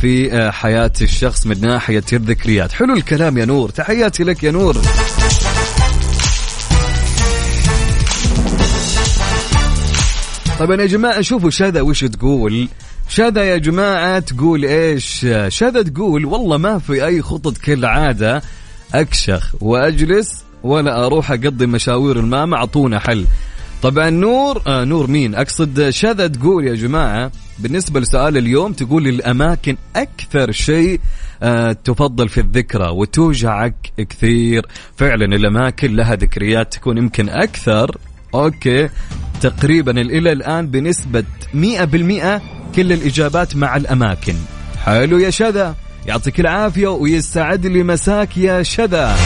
في 0.00 0.32
آه، 0.32 0.50
حياة 0.50 0.92
الشخص 1.02 1.46
من 1.46 1.60
ناحية 1.60 2.04
الذكريات. 2.12 2.72
حلو 2.72 2.94
الكلام 2.94 3.38
يا 3.38 3.44
نور. 3.44 3.68
تحياتي 3.70 4.24
لك 4.24 4.44
يا 4.44 4.50
نور. 4.50 4.76
طبعا 10.58 10.80
يا 10.80 10.86
جماعة 10.86 11.20
شوفوا 11.20 11.50
شذا 11.50 11.80
وش 11.80 12.04
تقول. 12.04 12.68
شذا 13.08 13.44
يا 13.44 13.56
جماعة 13.56 14.18
تقول 14.18 14.64
إيش؟ 14.64 15.26
شذا 15.48 15.82
تقول 15.82 16.24
والله 16.24 16.56
ما 16.56 16.78
في 16.78 17.06
أي 17.06 17.22
خطط 17.22 17.58
كالعادة. 17.58 18.42
أكشخ 18.94 19.54
وأجلس 19.60 20.44
ولا 20.62 21.06
أروح 21.06 21.30
أقضي 21.30 21.66
مشاوير 21.66 22.20
الماما 22.20 22.56
أعطونا 22.56 22.98
حل. 22.98 23.26
طبعا 23.82 24.10
نور 24.10 24.62
آه 24.66 24.84
نور 24.84 25.06
مين؟ 25.06 25.34
أقصد 25.34 25.90
شذا 25.90 26.26
تقول 26.26 26.66
يا 26.66 26.74
جماعة 26.74 27.30
بالنسبة 27.60 28.00
لسؤال 28.00 28.36
اليوم 28.36 28.72
تقول 28.72 29.08
الأماكن 29.08 29.76
أكثر 29.96 30.52
شيء 30.52 31.00
آه 31.42 31.72
تفضل 31.72 32.28
في 32.28 32.40
الذكرى 32.40 32.88
وتوجعك 32.88 33.74
كثير. 33.96 34.66
فعلا 34.96 35.24
الأماكن 35.24 35.96
لها 35.96 36.14
ذكريات 36.14 36.72
تكون 36.72 36.98
يمكن 36.98 37.28
أكثر. 37.28 37.96
Okay. 38.34 38.88
تقريبا 39.40 40.00
إلى 40.00 40.32
الآن 40.32 40.66
بنسبة 40.66 41.24
100% 41.54 42.42
كل 42.74 42.92
الإجابات 42.92 43.56
مع 43.56 43.76
الأماكن. 43.76 44.34
حلو 44.84 45.18
يا 45.18 45.30
شذا. 45.30 45.74
يعطيك 46.06 46.40
العافية 46.40 46.88
ويسعد 46.88 47.66
لي 47.66 47.82
مساك 47.82 48.36
يا 48.36 48.62
شذا. 48.62 49.16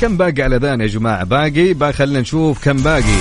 كم 0.00 0.16
باقي 0.16 0.42
على 0.42 0.56
الأذان 0.56 0.80
يا 0.80 1.24
باقي؟ 1.24 1.72
باقي 1.72 1.92
خلينا 1.92 2.20
نشوف 2.20 2.64
كم 2.64 2.76
باقي. 2.76 3.18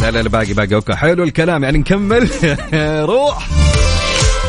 لا 0.00 0.10
لا 0.10 0.22
لا 0.22 0.28
باقي 0.28 0.52
باقي. 0.52 0.74
okay 0.74 0.94
حلو 0.94 1.24
الكلام. 1.24 1.64
يعني 1.64 1.78
نكمل. 1.78 2.28
روح. 3.10 3.48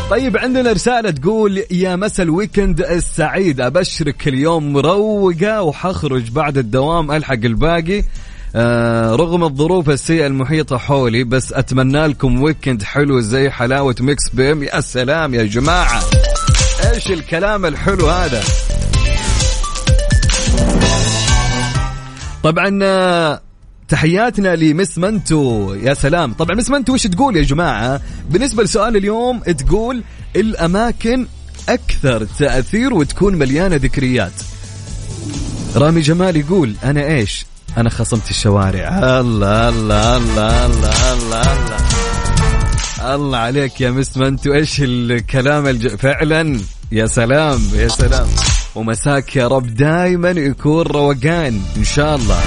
طيب 0.10 0.38
عندنا 0.38 0.72
رسالة 0.72 1.12
تقول 1.12 1.64
يا 1.72 1.96
مسا 1.96 2.24
ال 2.24 2.31
weekend 2.31 2.82
السعيد. 2.82 3.62
أبشرك 3.62 4.28
اليوم 4.28 4.74
مروقة 4.74 5.62
وحخرج 5.62 6.32
بعد 6.32 6.58
الدوام 6.58 7.12
ألحق 7.12 7.34
الباقي. 7.34 8.04
آه 8.56 9.16
رغم 9.16 9.44
الظروف 9.44 9.90
السيئة 9.90 10.28
المحيطة 10.28 10.78
حولي 10.78 11.24
بس 11.24 11.54
أتمنى 11.54 12.08
لكم 12.08 12.42
weekend 12.42 12.84
حلو 12.84 13.20
زي 13.20 13.50
حلاوة 13.50 13.96
Mix 14.00 14.30
PM. 14.34 14.64
يا 14.64 14.82
سلام 14.82 15.34
يا 15.34 15.44
جماعة. 15.44 16.04
إيش 16.94 17.12
الكلام 17.12 17.66
الحلو 17.66 18.10
هذا؟ 18.10 18.44
طبعا 22.46 22.80
آه، 22.84 23.42
تحياتنا 23.88 24.56
لمس 24.56 24.98
منتو. 24.98 25.74
يا 25.74 25.94
سلام. 25.94 26.34
طبعا 26.34 26.56
مس 26.56 26.70
منتو 26.70 26.94
وش 26.94 27.08
تقول 27.08 27.38
يا 27.38 27.44
جماعة؟ 27.44 28.02
بالنسبة 28.30 28.64
لسؤال 28.64 28.98
اليوم 28.98 29.40
تقول 29.40 30.04
الأماكن 30.36 31.28
أكثر 31.70 32.28
تأثير 32.40 32.94
وتكون 32.94 33.36
مليانة 33.36 33.76
ذكريات. 33.76 34.32
رامي 35.76 36.02
جمال 36.02 36.38
يقول 36.38 36.76
أنا 36.84 37.06
إيش؟ 37.06 37.46
أنا 37.78 37.90
خصمت 37.90 38.30
الشوارع. 38.30 38.88
الله 39.20 39.70
الله 39.70 40.18
الله 40.18 40.66
الله 40.66 41.14
الله 41.14 41.54
الله. 41.54 41.78
الله 43.16 43.38
عليك 43.38 43.82
يا 43.82 43.92
مس 43.92 44.18
منتو. 44.18 44.54
إيش 44.54 44.82
الكلام 44.82 45.68
الج... 45.68 45.88
فعلا. 45.88 46.60
يا 46.92 47.06
سلام 47.06 47.62
يا 47.74 47.88
سلام. 47.88 48.28
ومساك 48.76 49.36
يا 49.36 49.48
رب 49.48 49.76
دائما 49.76 50.30
يكون 50.30 50.82
روقان 50.82 51.62
إن 51.78 51.84
شاء 51.84 52.16
الله. 52.16 52.40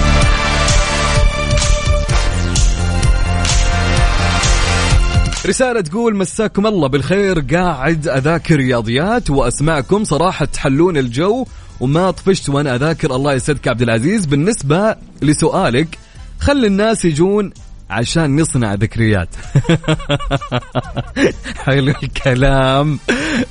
رسالة 5.47 5.81
تقول 5.81 6.17
مساكم 6.17 6.67
الله 6.67 6.89
بالخير 6.89 7.41
قاعد 7.41 8.09
أذاكر 8.09 8.57
رياضيات 8.57 9.31
وأسمعكم 9.31 10.05
صراحة 10.05 10.45
تحلون 10.45 10.97
الجو 10.97 11.47
وما 11.81 12.11
طفشت 12.11 12.49
وأنا 12.49 12.75
أذاكر. 12.75 13.17
الله 13.17 13.33
يسعدك 13.33 13.69
عبد 13.69 13.83
العزيز. 13.83 14.27
بالنسبة 14.27 14.97
لسؤالك 15.23 15.99
خلي 16.41 16.67
الناس 16.67 17.05
يجون 17.05 17.53
عشان 17.91 18.41
نصنع 18.41 18.75
ذكريات. 18.75 19.29
حلو 21.65 21.95
الكلام. 22.03 22.99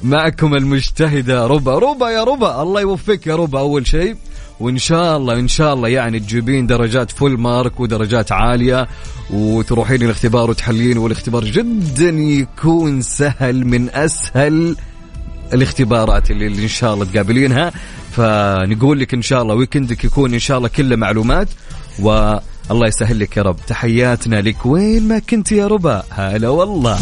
معكم 0.03 0.55
المجتهدة 0.55 1.47
ربا. 1.47 1.79
ربا 1.79 2.09
يا 2.09 2.23
ربا. 2.23 2.61
الله 2.61 2.81
يوفقك 2.81 3.27
يا 3.27 3.35
ربا 3.35 3.59
أول 3.59 3.87
شيء. 3.87 4.15
وإن 4.59 4.77
شاء 4.77 5.17
الله 5.17 5.33
إن 5.39 5.47
شاء 5.47 5.73
الله 5.73 5.89
يعني 5.89 6.19
تجيبين 6.19 6.67
درجات 6.67 7.11
فول 7.11 7.39
مارك 7.39 7.79
ودرجات 7.79 8.31
عالية 8.31 8.87
وتروحين 9.29 10.01
الاختبار 10.01 10.49
وتحلين 10.49 10.97
والاختبار 10.97 11.43
جدا 11.43 12.09
يكون 12.09 13.01
سهل 13.01 13.65
من 13.65 13.89
أسهل 13.89 14.75
الاختبارات 15.53 16.31
اللي, 16.31 16.47
اللي 16.47 16.63
إن 16.63 16.67
شاء 16.67 16.93
الله 16.93 17.05
تقابلينها. 17.05 17.71
فنقول 18.11 18.99
لك 18.99 19.13
إن 19.13 19.21
شاء 19.21 19.41
الله 19.41 19.55
ويكندك 19.55 20.03
يكون 20.03 20.33
إن 20.33 20.39
شاء 20.39 20.57
الله 20.57 20.67
كله 20.67 20.95
معلومات. 20.95 21.47
والله 22.69 22.87
يسهل 22.87 23.19
لك 23.19 23.37
يا 23.37 23.41
رب. 23.41 23.57
تحياتنا 23.67 24.41
لك. 24.41 24.65
وين 24.65 25.07
ما 25.07 25.19
كنت 25.19 25.51
يا 25.51 25.67
ربا. 25.67 26.03
هلا 26.09 26.49
والله. 26.49 26.99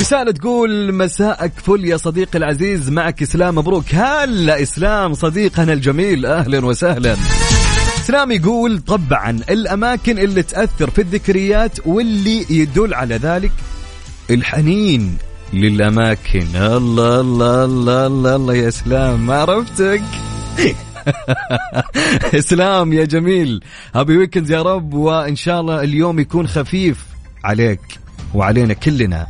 رسالة 0.00 0.32
تقول 0.32 0.94
مساءك 0.94 1.52
فل 1.56 1.84
يا 1.84 1.96
صديقي 1.96 2.38
العزيز. 2.38 2.90
معك 2.90 3.22
إسلام 3.22 3.54
مبروك. 3.54 3.94
هلا 3.94 4.62
إسلام 4.62 5.14
صديقنا 5.14 5.72
الجميل. 5.72 6.26
أهلا 6.26 6.66
وسهلا. 6.66 7.16
إسلام 8.04 8.32
يقول 8.32 8.80
طبعا 8.80 9.30
الأماكن 9.50 10.18
اللي 10.18 10.42
تأثر 10.42 10.90
في 10.90 11.00
الذكريات 11.00 11.86
واللي 11.86 12.46
يدل 12.50 12.94
على 12.94 13.16
ذلك 13.16 13.52
الحنين 14.30 15.18
للأماكن. 15.52 16.46
الله 16.56 17.20
الله 17.20 17.64
الله 17.64 18.06
الله, 18.06 18.36
الله 18.36 18.54
يا 18.54 18.68
إسلام. 18.68 19.26
ما 19.26 19.36
عرفتك؟ 19.36 20.02
إسلام 22.38 22.92
يا 22.92 23.04
جميل. 23.04 23.64
هابي 23.94 24.16
ويكند 24.16 24.50
يا 24.50 24.62
رب 24.62 24.94
وإن 24.94 25.36
شاء 25.36 25.60
الله 25.60 25.80
اليوم 25.82 26.18
يكون 26.18 26.46
خفيف 26.46 27.04
عليك 27.44 27.80
وعلينا 28.34 28.74
كلنا 28.74 29.26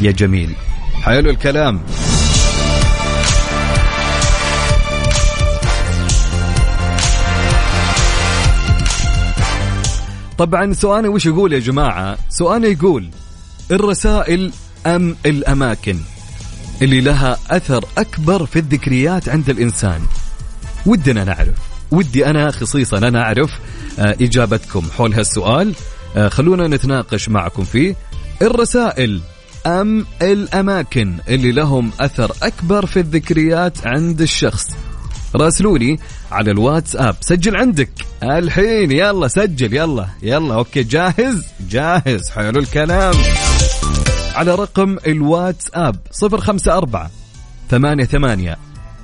يا 0.00 0.10
جميل. 0.10 0.54
حلو 1.02 1.30
الكلام. 1.30 1.80
طبعا 10.38 10.72
سؤالي 10.72 11.08
وش 11.08 11.26
يقول 11.26 11.52
يا 11.52 11.58
جماعة؟ 11.58 12.18
سؤالي 12.30 12.72
يقول 12.72 13.10
الرسائل 13.70 14.52
أم 14.86 15.16
الأماكن 15.26 15.98
اللي 16.82 17.00
لها 17.00 17.38
أثر 17.50 17.84
أكبر 17.98 18.46
في 18.46 18.58
الذكريات 18.58 19.28
عند 19.28 19.50
الإنسان؟ 19.50 20.00
ودنا 20.86 21.24
نعرف. 21.24 21.58
ودي 21.90 22.26
أنا 22.26 22.50
خصيصا 22.50 22.98
أنا 22.98 23.22
أعرف 23.22 23.50
آه، 23.98 24.16
إجابتكم 24.20 24.82
حول 24.96 25.14
هالسؤال. 25.14 25.74
آه، 26.16 26.28
خلونا 26.28 26.68
نتناقش 26.68 27.28
معكم 27.28 27.64
فيه. 27.64 27.96
الرسائل 28.42 29.20
أم 29.66 30.06
الأماكن 30.22 31.16
اللي 31.28 31.52
لهم 31.52 31.90
أثر 32.00 32.32
أكبر 32.42 32.86
في 32.86 33.00
الذكريات 33.00 33.86
عند 33.86 34.20
الشخص؟ 34.20 34.66
راسلوني 35.34 36.00
على 36.32 36.50
الواتساب. 36.50 37.16
سجل 37.20 37.56
عندك. 37.56 37.90
الحين 38.22 38.92
يلا 38.92 39.28
سجل 39.28 39.74
يلا 39.74 40.08
يلا 40.22 40.54
أوكي 40.54 40.82
جاهز؟ 40.82 41.44
جاهز 41.70 42.30
حلو 42.30 42.60
الكلام. 42.60 43.14
على 44.34 44.54
رقم 44.54 44.96
الواتساب 45.06 45.96
صفر 46.10 46.40
خمسة 46.40 46.76
أربعة 46.78 47.10
ثمانية 47.70 48.04
ثمانية 48.04 48.56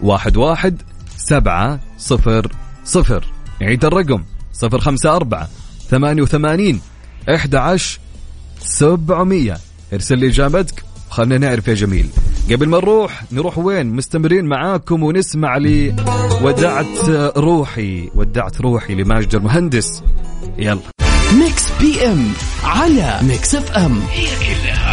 واحد 0.02 0.36
واحد 0.36 0.82
سبعة 1.30 1.80
صفر 1.98 2.52
صفر. 2.84 3.24
عيد 3.62 3.84
الرقم. 3.84 4.24
صفر 4.52 4.78
خمسة 4.78 5.16
أربعة 5.16 5.48
ثمانية 5.90 6.22
وثمانين 6.22 6.80
إحدى 7.34 7.56
عشر 7.56 7.98
سبعمية. 8.58 9.58
ارسل 9.92 10.18
لي 10.18 10.28
إجابتك. 10.28 10.84
خلنا 11.10 11.38
نعرف 11.38 11.68
يا 11.68 11.74
جميل. 11.74 12.08
قبل 12.50 12.68
ما 12.68 12.78
نروح 12.78 13.24
نروح 13.32 13.58
وين؟ 13.58 13.86
مستمرين 13.86 14.44
معاكم 14.44 15.02
ونسمع 15.02 15.56
لي 15.56 15.96
ودعت 16.42 17.08
روحي 17.36 18.10
ودعت 18.14 18.60
روحي 18.60 18.94
لماجد 18.94 19.34
المهندس. 19.34 20.02
يلا. 20.58 20.80
Mix 21.38 21.66
PM 21.80 22.32
على 22.64 23.18
Mix 23.22 23.54
FM. 23.54 24.00
هي 24.10 24.26
كلها 24.26 24.89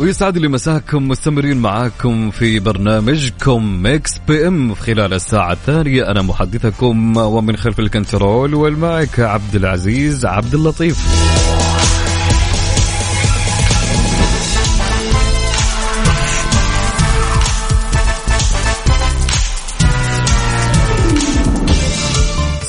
ويسعد 0.00 0.38
لي 0.38 0.48
مساكم 0.48 1.08
مستمرين 1.08 1.56
معاكم 1.56 2.30
في 2.30 2.58
برنامجكم 2.58 3.82
Mix 3.82 4.18
PM 4.28 4.74
خلال 4.74 5.14
الساعة 5.14 5.52
الثانية 5.52 6.10
أنا 6.10 6.22
محدثكم 6.22 7.16
ومن 7.16 7.56
خلف 7.56 7.80
ال 7.80 7.89
control 7.89 8.54
وال 8.54 8.80
mic 8.80 9.20
عبد 9.20 9.54
العزيز 9.54 10.26
عبد 10.26 10.54
اللطيف. 10.54 11.06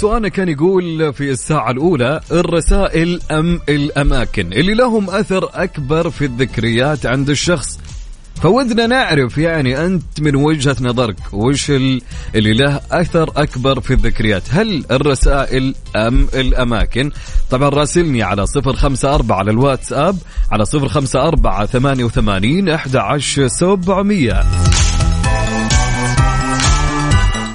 سؤالنا 0.01 0.29
كان 0.29 0.49
يقول 0.49 1.13
في 1.13 1.31
الساعة 1.31 1.71
الأولى 1.71 2.19
الرسائل 2.31 3.19
أم 3.31 3.59
الأماكن؟ 3.69 4.53
اللي 4.53 4.73
لهم 4.73 5.09
أثر 5.09 5.49
أكبر 5.53 6.09
في 6.09 6.25
الذكريات 6.25 7.05
عند 7.05 7.29
الشخص. 7.29 7.79
فودنا 8.41 8.87
نعرف 8.87 9.37
يعني 9.37 9.85
أنت 9.85 10.21
من 10.21 10.35
وجهة 10.35 10.75
نظرك 10.81 11.15
وش 11.33 11.69
ال- 11.71 12.01
اللي 12.35 12.53
له 12.53 12.79
أثر 12.91 13.29
أكبر 13.35 13.79
في 13.79 13.93
الذكريات؟ 13.93 14.43
هل 14.49 14.85
الرسائل 14.91 15.75
أم 15.95 16.27
الأماكن؟ 16.33 17.11
طبعا 17.51 17.69
راسلني 17.69 18.23
على 18.23 18.45
صفر 18.45 18.73
خمسة 18.75 19.15
أربعة 19.15 19.37
على 19.37 19.51
الواتساب 19.51 20.17
على 20.51 20.65
صفر 20.65 20.87
خمسة 20.87 21.27
أربعة 21.27 21.65
ثمانية 21.65 22.03
وثمانين 22.03 22.69
أحد 22.69 22.95
عشر 22.95 23.47
سبعمية. 23.47 24.43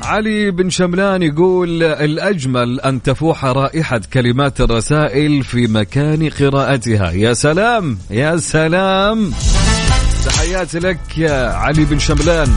علي 0.07 0.51
بن 0.51 0.71
شملان 0.71 1.23
يقول 1.23 1.83
الأجمل 1.83 2.81
أن 2.81 3.03
تفوح 3.03 3.45
رائحة 3.45 4.01
كلمات 4.13 4.61
الرسائل 4.61 5.43
في 5.43 5.67
مكان 5.67 6.29
قراءتها. 6.29 7.11
يا 7.11 7.33
سلام 7.33 7.99
يا 8.11 8.37
سلام. 8.37 9.33
تحياتي 10.27 10.79
لك 10.79 11.19
يا 11.19 11.53
علي 11.53 11.85
بن 11.85 11.99
شملان. 11.99 12.49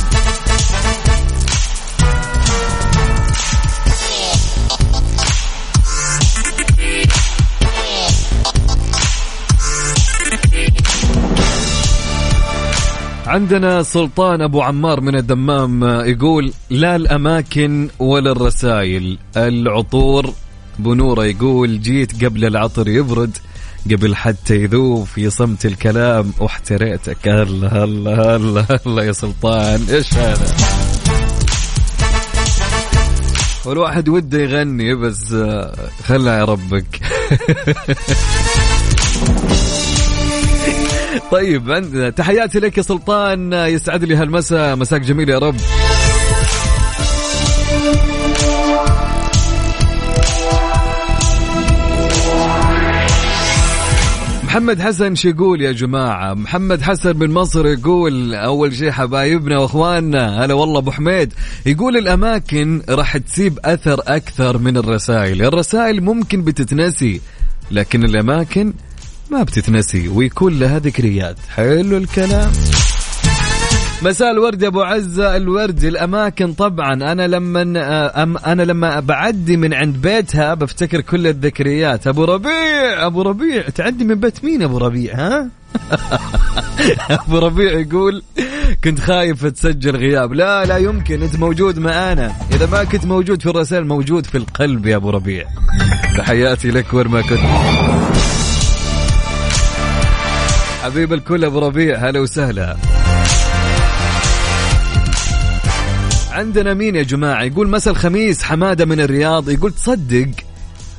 عندنا 13.29 13.83
سلطان 13.83 14.41
أبو 14.41 14.61
عمار 14.61 15.01
من 15.01 15.15
الدمام 15.15 15.83
يقول 15.83 16.53
لا 16.69 16.95
الأماكن 16.95 17.89
ولا 17.99 18.31
الرسائل 18.31 19.17
العطور 19.37 20.33
بنوره 20.79 21.25
يقول 21.25 21.81
جيت 21.81 22.25
قبل 22.25 22.45
العطر 22.45 22.87
يبرد 22.87 23.37
قبل 23.91 24.15
حتى 24.15 24.55
يذوب 24.55 25.05
في 25.05 25.29
صمت 25.29 25.65
الكلام. 25.65 26.33
واحتريتك 26.39 27.27
هلا 27.27 27.83
هلا 27.83 28.35
هلا 28.35 28.79
هلا 28.85 29.03
يا 29.03 29.11
سلطان. 29.11 29.85
إيش 29.89 30.13
هذا 30.13 30.55
والواحد 33.65 34.09
وده 34.09 34.39
يغني 34.39 34.95
بس 34.95 35.35
خلها 36.03 36.37
يا 36.37 36.45
ربك. 36.45 36.99
طيب 41.31 41.71
عندنا 41.71 42.09
تحياتي 42.09 42.59
لك 42.59 42.77
يا 42.77 42.83
سلطان 42.83 43.53
يسعد 43.53 44.03
لي 44.03 44.15
هالمساء. 44.15 44.75
مساك 44.75 45.01
جميل 45.01 45.29
يا 45.29 45.37
رب. 45.37 45.55
محمد 54.43 54.81
حسن 54.81 55.15
شو 55.15 55.29
يقول 55.29 55.61
يا 55.61 55.71
جماعة؟ 55.71 56.33
محمد 56.33 56.81
حسن 56.81 57.17
من 57.17 57.31
مصر 57.31 57.67
يقول 57.67 58.33
أول 58.33 58.75
شيء 58.75 58.91
حبايبنا 58.91 59.57
وأخواننا 59.57 60.45
هلا 60.45 60.53
والله 60.53 60.79
أبو 60.79 60.91
حميد. 60.91 61.33
يقول 61.65 61.97
الأماكن 61.97 62.81
راح 62.89 63.17
تسيب 63.17 63.59
أثر 63.65 64.01
أكثر 64.07 64.57
من 64.57 64.77
الرسائل. 64.77 65.41
الرسائل 65.41 66.01
ممكن 66.01 66.41
بتتنسي 66.43 67.21
لكن 67.71 68.03
الأماكن 68.03 68.73
ما 69.31 69.43
بتتنسي 69.43 70.07
ويكون 70.07 70.59
لها 70.59 70.79
ذكريات 70.79 71.37
حلو 71.49 71.97
الكلام. 71.97 72.51
مساء 74.01 74.31
الورد 74.31 74.61
يا 74.61 74.67
أبو 74.67 74.81
عزة. 74.81 75.35
الورد 75.35 75.83
الأماكن 75.83 76.53
طبعا. 76.53 76.93
أنا 76.93 77.27
لما 77.27 77.61
أم 78.23 78.37
أنا 78.37 78.63
لما 78.63 78.99
بعدي 78.99 79.57
من 79.57 79.73
عند 79.73 79.97
بيتها 80.01 80.53
بفتكر 80.53 81.01
كل 81.01 81.27
الذكريات. 81.27 82.07
أبو 82.07 82.23
ربيع 82.23 83.05
أبو 83.05 83.21
ربيع. 83.21 83.69
تعدي 83.69 84.03
من 84.03 84.15
بيت 84.15 84.43
مين 84.43 84.61
أبو 84.61 84.77
ربيع 84.77 85.15
ها؟ 85.15 85.49
أبو 87.27 87.39
ربيع 87.39 87.71
يقول 87.79 88.23
كنت 88.83 88.99
خايف 88.99 89.45
تسجل 89.45 89.95
غياب. 89.95 90.33
لا 90.33 90.65
لا 90.65 90.77
يمكن. 90.77 91.23
أنت 91.23 91.35
موجود 91.35 91.79
معانا. 91.79 92.35
إذا 92.51 92.65
ما 92.65 92.83
كنت 92.83 93.05
موجود 93.05 93.41
في 93.41 93.49
الرسائل 93.49 93.87
موجود 93.87 94.25
في 94.25 94.37
القلب 94.37 94.85
يا 94.85 94.95
أبو 94.95 95.09
ربيع. 95.09 95.45
تحياتي 96.17 96.71
لك 96.71 96.93
وين 96.93 97.07
ما 97.07 97.21
كنت 97.21 97.39
حبيب 100.89 101.13
الكل 101.13 101.45
أبو 101.45 101.59
ربيع 101.59 101.97
هلا 101.97 102.19
وسهلا. 102.19 102.77
عندنا 106.31 106.73
مين 106.73 106.95
يا 106.95 107.03
جماعة؟ 107.03 107.43
يقول 107.43 107.69
مساء 107.69 107.93
الخميس 107.93 108.43
حمادة 108.43 108.85
من 108.85 108.99
الرياض 108.99 109.49
يقول 109.49 109.71
تصدق 109.71 110.31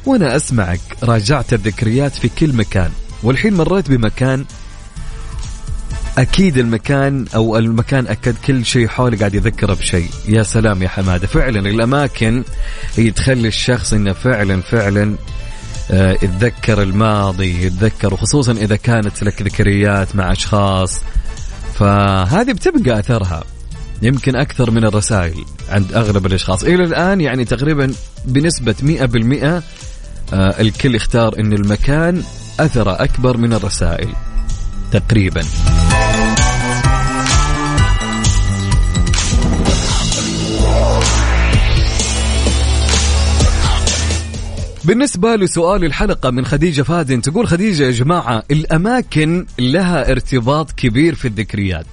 وأنا 0.07 0.37
أسمعك 0.37 0.81
راجعت 1.03 1.53
الذكريات 1.53 2.15
في 2.15 2.29
كل 2.29 2.53
مكان 2.53 2.91
والحين 3.23 3.55
مريت 3.55 3.91
بمكان 3.91 4.45
أكيد 6.19 6.59
المكان 6.59 7.27
أو 7.35 7.59
المكان 7.59 8.07
أكد 8.07 8.35
كل 8.47 8.65
شيء 8.65 8.89
حولي 8.89 9.17
قاعد 9.17 9.35
يذكره 9.35 9.75
بشيء. 9.75 10.11
يا 10.29 10.43
سلام 10.43 10.83
يا 10.83 10.89
حمادة 10.89 11.27
فعلا 11.27 11.71
الأماكن 11.71 12.45
هي 12.97 13.11
تخلي 13.11 13.49
الشخص 13.49 13.93
إنه 13.93 14.13
فعلا 14.13 14.61
فعلا 14.61 15.17
آه، 15.91 16.13
يتذكر 16.13 16.83
الماضي 16.83 17.67
يتذكر 17.67 18.15
وخصوصا 18.15 18.53
إذا 18.53 18.77
كانت 18.77 19.23
لك 19.23 19.43
ذكريات 19.43 20.17
مع 20.17 20.33
أشخاص. 20.33 21.01
فهذه 21.75 22.53
بتبقى 22.53 22.99
أثرها. 22.99 23.45
يمكن 24.03 24.37
أكثر 24.37 24.71
من 24.71 24.85
الرسائل 24.85 25.45
عند 25.69 25.93
أغلب 25.93 26.27
الأشخاص. 26.27 26.65
إلى 26.65 26.85
الآن 26.85 27.21
يعني 27.21 27.45
تقريبا 27.45 27.93
بنسبة 28.25 28.75
100% 28.83 29.63
آه، 30.33 30.61
الكل 30.61 30.95
يختار 30.95 31.39
إن 31.39 31.53
المكان 31.53 32.23
أثره 32.61 33.03
أكبر 33.03 33.37
من 33.37 33.53
الرسائل 33.53 34.09
تقريبا. 34.93 35.43
بالنسبة 44.91 45.37
لسؤال 45.37 45.85
الحلقة 45.85 46.31
من 46.31 46.45
خديجة 46.45 46.83
فادن 46.83 47.23
تقول 47.23 47.49
خديجة 47.49 47.85
يا 47.85 47.91
جماعة 47.91 48.43
الأماكن 48.51 49.47
لها 49.59 50.11
ارتباط 50.11 50.73
كبير 50.73 51.15
في 51.15 51.29
الذكريات. 51.29 51.87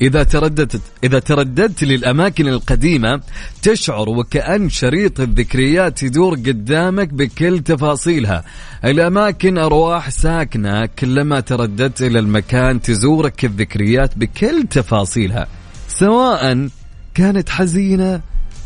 إذا 0.00 0.22
ترددت 0.22 0.80
إذا 1.04 1.18
ترددت 1.18 1.84
للأماكن 1.84 2.48
القديمة 2.48 3.20
تشعر 3.62 4.08
وكأن 4.08 4.70
شريط 4.70 5.20
الذكريات 5.20 6.02
يدور 6.02 6.34
قدامك 6.34 7.08
بكل 7.08 7.60
تفاصيلها. 7.60 8.44
الأماكن 8.84 9.58
أرواح 9.58 10.10
ساكنة 10.10 10.86
كلما 10.86 11.40
ترددت 11.40 12.02
إلى 12.02 12.18
المكان 12.18 12.80
تزورك 12.82 13.44
الذكريات 13.44 14.18
بكل 14.18 14.64
تفاصيلها 14.70 15.46
سواء 15.88 16.68
كانت 17.14 17.48
حزينة 17.48 18.20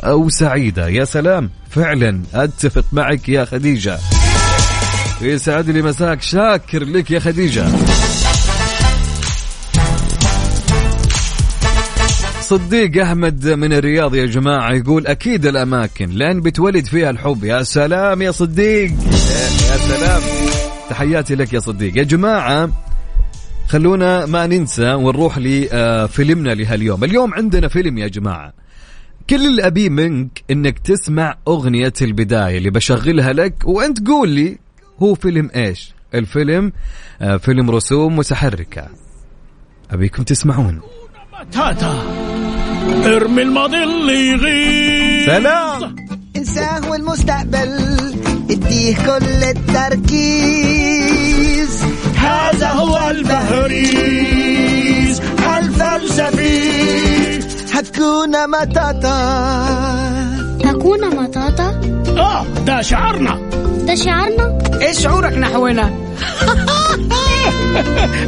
أو 0.04 0.28
سعيدة. 0.28 0.88
يا 0.88 1.04
سلام 1.04 1.50
فعلا 1.70 2.22
أتفق 2.34 2.84
معك 2.92 3.28
يا 3.28 3.44
خديجة. 3.44 3.98
يسعد 5.22 5.70
لي 5.70 5.82
مساك 5.82 6.22
شاكر 6.22 6.84
لك 6.84 7.10
يا 7.10 7.18
خديجة. 7.18 7.66
صديق 12.40 13.02
أحمد 13.02 13.48
من 13.48 13.72
الرياض 13.72 14.14
يا 14.14 14.26
جماعة 14.26 14.72
يقول 14.72 15.06
أكيد 15.06 15.46
الأماكن 15.46 16.10
لأن 16.10 16.40
بتولد 16.40 16.86
فيها 16.86 17.10
الحب. 17.10 17.44
يا 17.44 17.62
سلام 17.62 18.22
يا 18.22 18.30
صديق. 18.30 18.90
يا 19.70 19.76
سلام. 19.76 20.22
تحياتي 20.90 21.34
لك 21.34 21.52
يا 21.52 21.60
صديق. 21.60 21.96
يا 21.98 22.02
جماعة 22.02 22.70
خلونا 23.68 24.26
ما 24.26 24.46
ننسى 24.46 24.92
ونروح 24.92 25.38
لفيلمنا 25.38 26.54
لهاليوم. 26.54 27.04
اليوم 27.04 27.34
عندنا 27.34 27.68
فيلم 27.68 27.98
يا 27.98 28.08
جماعة. 28.08 28.63
كل 29.30 29.46
اللي 29.46 29.66
أبيه 29.66 29.88
منك 29.88 30.42
إنك 30.50 30.78
تسمع 30.78 31.36
أغنية 31.48 31.92
البداية 32.02 32.58
اللي 32.58 32.70
بشغلها 32.70 33.32
لك 33.32 33.54
وأنت 33.64 34.08
قول 34.08 34.28
لي 34.28 34.58
هو 35.02 35.14
فيلم 35.14 35.50
إيش؟ 35.56 35.94
الفيلم 36.14 36.72
آه، 37.20 37.36
فيلم 37.36 37.70
رسوم 37.70 38.16
متحركة. 38.16 38.88
أبيكم 39.90 40.22
تسمعون. 40.22 40.80
تاتا 41.52 42.02
ارمي 43.06 43.42
الماضي 43.42 43.82
اللي 43.82 44.28
يغيب. 44.28 45.26
سلام. 45.26 45.96
انساه 46.36 46.90
والمستقبل 46.90 47.68
اديه 48.50 48.96
كل 48.96 49.44
التركيز. 49.44 50.24
هذا 52.16 52.68
هو 52.68 53.10
البهريز. 53.10 54.34
الفلسفي. 55.58 57.33
هتكون 57.84 58.50
متاتا. 58.50 59.16
هكون 60.64 61.16
مطاطا 61.16 61.80
آه 62.18 62.44
ده 62.66 62.82
شعارنا 62.82 63.40
ده 63.86 63.94
شعارنا 63.94 64.58
إيه 64.80 64.92
شعورك 64.92 65.32
نحونا 65.32 65.90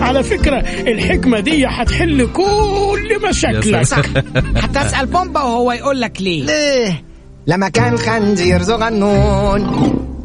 على 0.07 0.23
فكرة 0.23 0.57
الحكمة 0.61 1.41
دي 1.41 1.67
هتحل 1.67 2.29
كل 2.33 3.29
مشاكلك. 3.29 3.83
صح 3.83 3.99
هتسأل 4.63 5.07
بومبا 5.07 5.43
وهو 5.43 5.73
يقول 5.73 6.01
لك 6.01 6.23
ليه. 6.23 6.45
ليه؟ 6.47 7.05
لما 7.47 7.69
كان 7.69 7.99
خنزير 7.99 8.63
صغنون. 8.63 9.61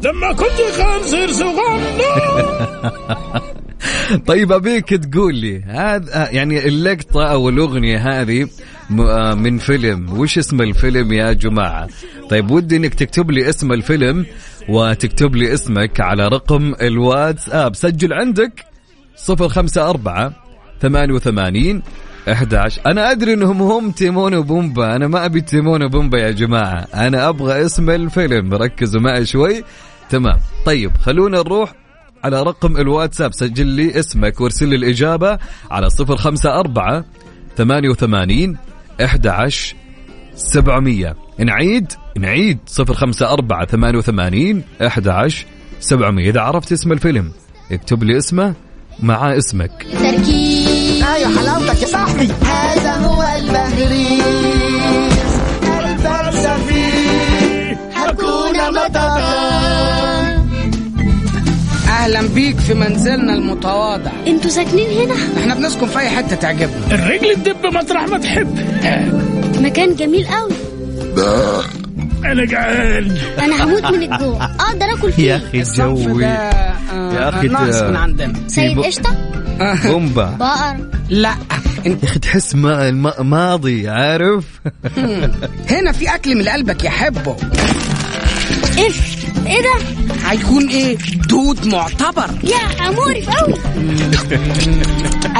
لما 0.02 0.32
كنت 0.32 0.60
خنزير 0.82 1.32
صغنن 1.32 1.82
طيب 4.26 4.52
أبيك 4.52 4.88
تقول 4.88 5.34
لي 5.34 5.62
هذا 5.62 6.30
يعني 6.30 6.68
اللقطة 6.68 7.24
أو 7.24 7.48
الأغنية 7.48 7.98
هذه 7.98 8.48
آه 9.00 9.34
من 9.34 9.58
فيلم 9.58 10.18
وش 10.18 10.38
اسم 10.38 10.60
الفيلم 10.60 11.12
يا 11.12 11.32
جماعة؟ 11.32 11.88
طيب 12.30 12.50
ودي 12.50 12.76
إنك 12.76 12.94
تكتب 12.94 13.30
لي 13.30 13.48
اسم 13.48 13.72
الفيلم 13.72 14.26
وتكتب 14.68 15.34
لي 15.36 15.54
اسمك 15.54 16.00
على 16.00 16.28
رقم 16.28 16.74
الواتساب. 16.80 17.74
سجل 17.74 18.12
عندك؟ 18.12 18.64
054 19.30 20.32
88 20.82 21.82
11 22.28 22.80
أنا 22.86 23.10
أدري 23.10 23.34
إنهم 23.34 23.62
هم 23.62 23.90
تيمون 23.90 24.34
وبومبا 24.34 24.96
أنا 24.96 25.06
ما 25.06 25.24
أبي 25.24 25.40
تيمون 25.40 25.82
وبومبا 25.82 26.18
يا 26.18 26.30
جماعة. 26.30 26.86
أنا 26.94 27.28
أبغى 27.28 27.64
اسم 27.64 27.90
الفيلم 27.90 28.54
ركزوا 28.54 29.00
معي 29.00 29.26
شوي. 29.26 29.64
تمام. 30.10 30.38
طيب 30.66 30.96
خلونا 30.96 31.38
نروح 31.38 31.81
على 32.24 32.42
رقم 32.42 32.76
الواتساب. 32.76 33.32
سجل 33.34 33.66
لي 33.66 33.98
اسمك 33.98 34.40
وارسل 34.40 34.68
لي 34.68 34.76
الإجابة 34.76 35.38
على 35.70 35.90
صفر 35.90 36.16
خمسة 36.16 36.60
أربعة 36.60 37.04
ثمانية 37.56 37.88
وثمانين 37.88 38.56
إحدى 39.04 39.28
عشر 39.28 39.74
سبعمية. 40.34 41.16
نعيد؟ 41.38 41.92
نعيد. 42.18 42.58
صفر 42.66 42.94
خمسة 42.94 43.32
أربعة 43.32 43.66
ثمانية 43.66 43.98
وثمانين 43.98 44.64
إحدى 44.86 45.10
عشر 45.10 45.46
سبعمية. 45.80 46.30
إذا 46.30 46.40
عرفت 46.40 46.72
اسم 46.72 46.92
الفيلم 46.92 47.32
اكتب 47.72 48.02
لي 48.02 48.16
اسمه 48.18 48.54
مع 49.00 49.36
اسمك. 49.36 49.86
تركيز. 49.92 51.02
أيوه 51.02 51.38
حلاوتك 51.38 51.82
يا 51.82 51.86
صاحبي. 51.86 52.28
هذا 52.44 52.96
هو 53.06 53.22
البهريز 53.22 54.61
أهلا 62.02 62.22
بيك 62.28 62.58
في 62.60 62.74
منزلنا 62.74 63.34
المتواضع. 63.34 64.10
أنتوا 64.26 64.50
ساكنين 64.50 64.90
هنا؟ 64.90 65.14
إحنا 65.40 65.54
بنسكن 65.54 65.86
في 65.86 65.98
أي 65.98 66.08
حتة 66.08 66.36
تعجبنا. 66.36 66.86
الرجل 66.92 67.34
تدب 67.42 67.66
مطرح 67.66 68.08
ما 68.08 68.18
تحب 68.18 68.58
مكان 69.60 69.94
جميل 69.94 70.26
قوي. 70.26 70.52
أنا 72.24 72.44
جعان. 72.44 73.16
أنا 73.38 73.64
هموت 73.64 73.84
من 73.84 74.02
الجوع. 74.12 74.44
أقدر 74.44 74.86
آكل 74.98 75.12
فيه؟ 75.12 75.36
أخي 75.36 75.60
الصنف 75.60 76.06
ده 76.18 76.26
آه، 76.26 77.12
يا 77.14 77.28
أخي 77.28 77.48
ناقص 77.48 77.76
ده- 77.76 77.88
من 77.90 77.96
عندنا. 77.96 78.32
سيد 78.48 78.78
قشطة؟ 78.78 79.16
بومبا 79.84 80.30
بقر. 80.40 80.76
لا. 81.10 81.34
انت 81.86 82.02
يا 82.02 82.08
أخي 82.08 82.18
تحس 82.18 82.54
ما 82.54 82.90
ماضي 83.22 83.88
عارف؟ 83.88 84.44
هنا 85.70 85.92
في 85.92 86.14
أكل 86.14 86.38
من 86.38 86.48
قلبك 86.48 86.84
يحبه. 86.84 87.36
اف 88.78 89.26
إيه 89.46 89.62
ده؟ 89.62 89.74
هيكون 90.30 90.68
إيه؟ 90.68 90.96
دود 91.28 91.66
معتبر. 91.66 92.30
يا 92.44 92.90
مقرف 92.90 93.28
قوي 93.30 93.54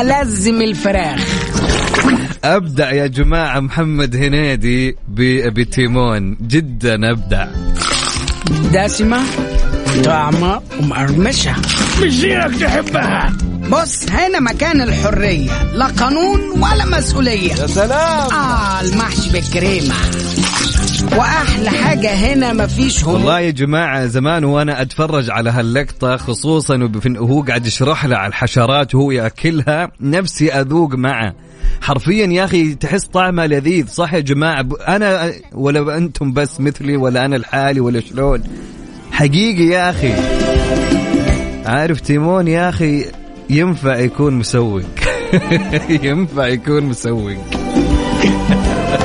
ألزم 0.22 0.62
الفراخ. 0.62 1.20
أبدع 2.44 2.92
يا 2.92 3.06
جماعة 3.06 3.60
محمد 3.60 4.16
هنيدي 4.16 4.90
ب- 5.08 5.48
بتيمون. 5.54 6.36
جدا 6.40 7.10
أبدع 7.10 7.46
دسمة 8.72 9.20
طعمة 10.04 10.60
ومقرمشة. 10.80 11.54
مش 12.02 12.12
زيك 12.12 12.54
تحبها. 12.60 13.32
بص 13.70 14.10
هنا 14.10 14.40
مكان 14.40 14.80
الحرية 14.80 15.72
لا 15.74 15.86
قانون 15.86 16.40
ولا 16.50 16.84
مسؤولية. 16.98 17.52
يا 17.52 17.66
سلام. 17.66 18.30
آه 18.32 18.80
المحشي 18.80 19.30
بالكريمة. 19.30 19.94
وأحلى 21.18 21.70
حاجة 21.70 22.14
هنا 22.14 22.52
مفيش 22.52 23.04
هم 23.04 23.14
والله 23.14 23.40
يا 23.40 23.50
جماعة 23.50 24.06
زمان 24.06 24.44
وأنا 24.44 24.82
أتفرج 24.82 25.30
على 25.30 25.50
هاللقطة 25.50 26.16
خصوصا 26.16 26.90
وهو 27.18 27.42
قاعد 27.42 27.66
يشرح 27.66 28.04
لها 28.06 28.18
على 28.18 28.28
الحشرات 28.28 28.94
وهو 28.94 29.10
يأكلها 29.10 29.88
نفسي 30.00 30.52
أذوق 30.52 30.94
معه. 30.94 31.34
حرفيا 31.82 32.26
يا 32.26 32.44
أخي 32.44 32.74
تحس 32.74 33.04
طعمه 33.04 33.46
لذيذ 33.46 33.86
صح 33.88 34.14
يا 34.14 34.20
جماعة؟ 34.20 34.62
ب- 34.62 34.74
أنا 34.74 35.32
ولا 35.52 35.96
أنتم 35.96 36.32
بس 36.32 36.60
مثلي 36.60 36.96
ولا 36.96 37.24
أنا 37.24 37.36
لحالي 37.36 37.80
ولا 37.80 38.00
شلون. 38.00 38.42
حقيقي 39.12 39.64
يا 39.64 39.90
أخي. 39.90 40.12
عارف 41.66 42.00
تيمون 42.00 42.48
يا 42.48 42.68
أخي 42.68 43.04
ينفع 43.50 43.96
يكون 43.98 44.34
مسوق. 44.34 44.82
ينفع 46.02 46.46
يكون 46.46 46.84
مسوق. 46.84 47.32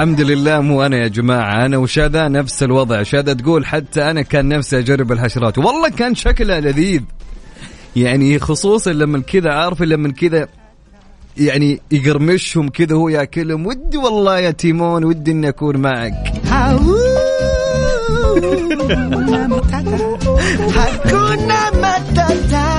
الحمد 0.00 0.20
لله 0.20 0.60
مو 0.60 0.82
أنا 0.86 0.96
يا 0.96 1.08
جماعة 1.08 1.66
أنا 1.66 1.78
وشذا 1.78 2.28
نفس 2.28 2.62
الوضع. 2.62 3.02
شذا 3.02 3.32
تقول 3.32 3.66
حتى 3.66 4.10
أنا 4.10 4.22
كان 4.22 4.48
نفسي 4.48 4.78
أجرب 4.78 5.12
الحشرات. 5.12 5.58
والله 5.58 5.88
كان 5.88 6.14
شكلها 6.14 6.60
لذيذ. 6.60 7.02
يعني 7.96 8.38
خصوصا 8.38 8.92
لما 8.92 9.20
كذا 9.20 9.52
عارف 9.52 9.82
لما 9.82 10.12
كذا 10.12 10.48
يعني 11.36 11.80
يقرمشهم 11.90 12.68
كذا 12.68 12.94
هو 12.96 13.08
ياكلهم. 13.08 13.66
ودي 13.66 13.96
والله 13.96 14.38
يا 14.38 14.50
تيمون 14.50 15.04
ودي 15.04 15.30
إني 15.30 15.48
أكون 15.48 15.76
معك. 15.76 16.32
هكون 20.74 21.48
متاتا 21.74 22.69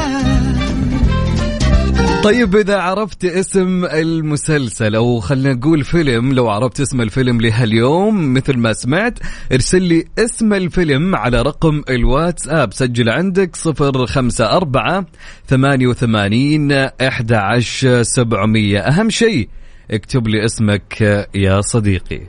طيب 2.24 2.56
إذا 2.56 2.78
عرفت 2.78 3.26
اسم 3.26 3.86
المسلسل 3.86 4.96
أو 4.96 5.20
خلينا 5.20 5.54
نقول 5.54 5.84
فيلم 5.84 6.34
لو 6.34 6.50
عرفت 6.50 6.82
اسم 6.82 7.02
الفيلم 7.02 7.42
لهاليوم 7.42 8.34
مثل 8.34 8.58
ما 8.58 8.74
سمعت 8.74 9.20
ارسل 9.52 9.82
لي 9.82 10.06
اسم 10.20 10.54
الفيلم 10.54 11.16
على 11.16 11.42
رقم 11.42 11.82
الواتساب. 11.90 12.74
سجل 12.74 13.10
عندك 13.10 13.56
صفر 13.56 14.06
خمسة 14.06 14.46
أربعة 14.46 15.06
ثمانية 15.48 15.88
وثمانين 15.88 16.72
أحد 16.72 17.34
عشر 17.34 18.04
سبعمية. 18.04 18.80
أهم 18.80 19.10
شيء 19.10 19.50
اكتب 19.92 20.28
لي 20.28 20.46
اسمك 20.46 21.02
يا 21.36 21.62
صديقي. 21.62 22.22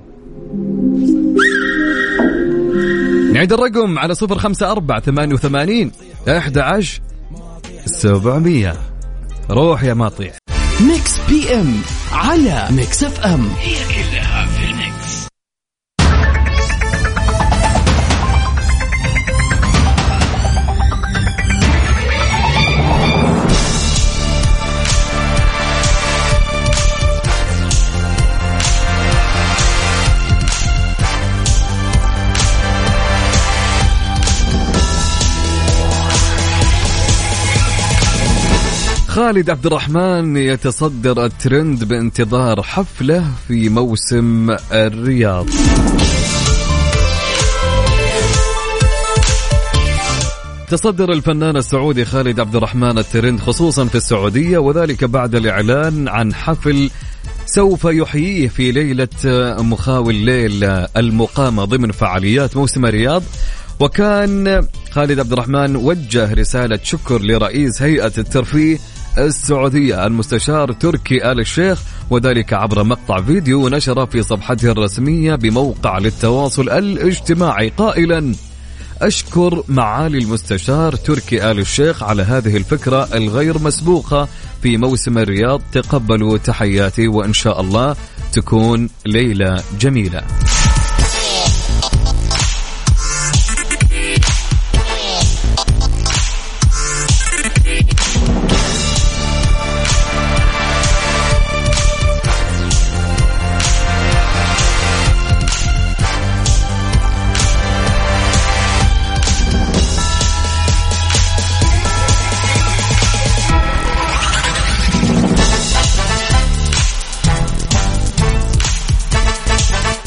نعيد 3.32 3.52
الرقم 3.52 3.98
على 3.98 4.14
صفر 4.14 4.38
خمسة 4.38 4.72
أربعة 4.72 5.00
ثمانية 5.00 5.34
وثمانين 5.34 5.90
أحد 6.28 6.58
عشر 6.58 7.00
سبعمية. 7.84 8.91
روح 9.52 9.82
يا 9.84 9.94
ماطيع 9.94 10.32
ميكس 10.80 11.18
بي 11.28 11.54
إم 11.54 11.80
على 12.12 12.68
ميكس 12.70 13.04
إف 13.04 13.20
إم. 13.20 13.48
هي 13.58 13.74
كلها. 13.84 14.21
خالد 39.12 39.50
عبد 39.50 39.66
الرحمن 39.66 40.36
يتصدر 40.36 41.24
الترند 41.24 41.84
بانتظار 41.84 42.62
حفلة 42.62 43.24
في 43.48 43.68
موسم 43.68 44.56
الرياض. 44.72 45.46
تصدر 50.68 51.12
الفنان 51.12 51.56
السعودي 51.56 52.04
خالد 52.04 52.40
عبد 52.40 52.56
الرحمن 52.56 52.98
الترند 52.98 53.40
خصوصا 53.40 53.84
في 53.84 53.94
السعودية 53.94 54.58
وذلك 54.58 55.04
بعد 55.04 55.34
الإعلان 55.34 56.08
عن 56.08 56.34
حفل 56.34 56.90
سوف 57.46 57.84
يحييه 57.84 58.48
في 58.48 58.72
ليلة 58.72 59.08
مخاول 59.62 60.14
الليل 60.14 60.64
المقامة 60.96 61.64
ضمن 61.64 61.92
فعاليات 61.92 62.56
موسم 62.56 62.86
الرياض. 62.86 63.22
وكان 63.80 64.66
خالد 64.90 65.18
عبد 65.18 65.32
الرحمن 65.32 65.76
وجه 65.76 66.32
رسالة 66.32 66.78
شكر 66.82 67.22
لرئيس 67.22 67.82
هيئة 67.82 68.12
الترفيه 68.18 68.78
السعودية. 69.18 70.06
المستشار 70.06 70.72
تركي 70.72 71.32
آل 71.32 71.40
الشيخ 71.40 71.82
وذلك 72.10 72.52
عبر 72.52 72.84
مقطع 72.84 73.20
فيديو 73.20 73.68
نشر 73.68 74.06
في 74.06 74.22
صفحته 74.22 74.70
الرسمية 74.70 75.34
بموقع 75.34 75.98
للتواصل 75.98 76.68
الاجتماعي. 76.68 77.68
قائلا 77.68 78.34
أشكر 79.02 79.62
معالي 79.68 80.18
المستشار 80.18 80.96
تركي 80.96 81.50
آل 81.50 81.58
الشيخ 81.58 82.02
على 82.02 82.22
هذه 82.22 82.56
الفكرة 82.56 83.08
الغير 83.14 83.58
مسبوقة 83.58 84.28
في 84.62 84.76
موسم 84.76 85.18
الرياض. 85.18 85.62
تقبلوا 85.72 86.38
تحياتي 86.38 87.08
وإن 87.08 87.32
شاء 87.32 87.60
الله 87.60 87.96
تكون 88.32 88.88
ليلة 89.06 89.62
جميلة. 89.80 90.22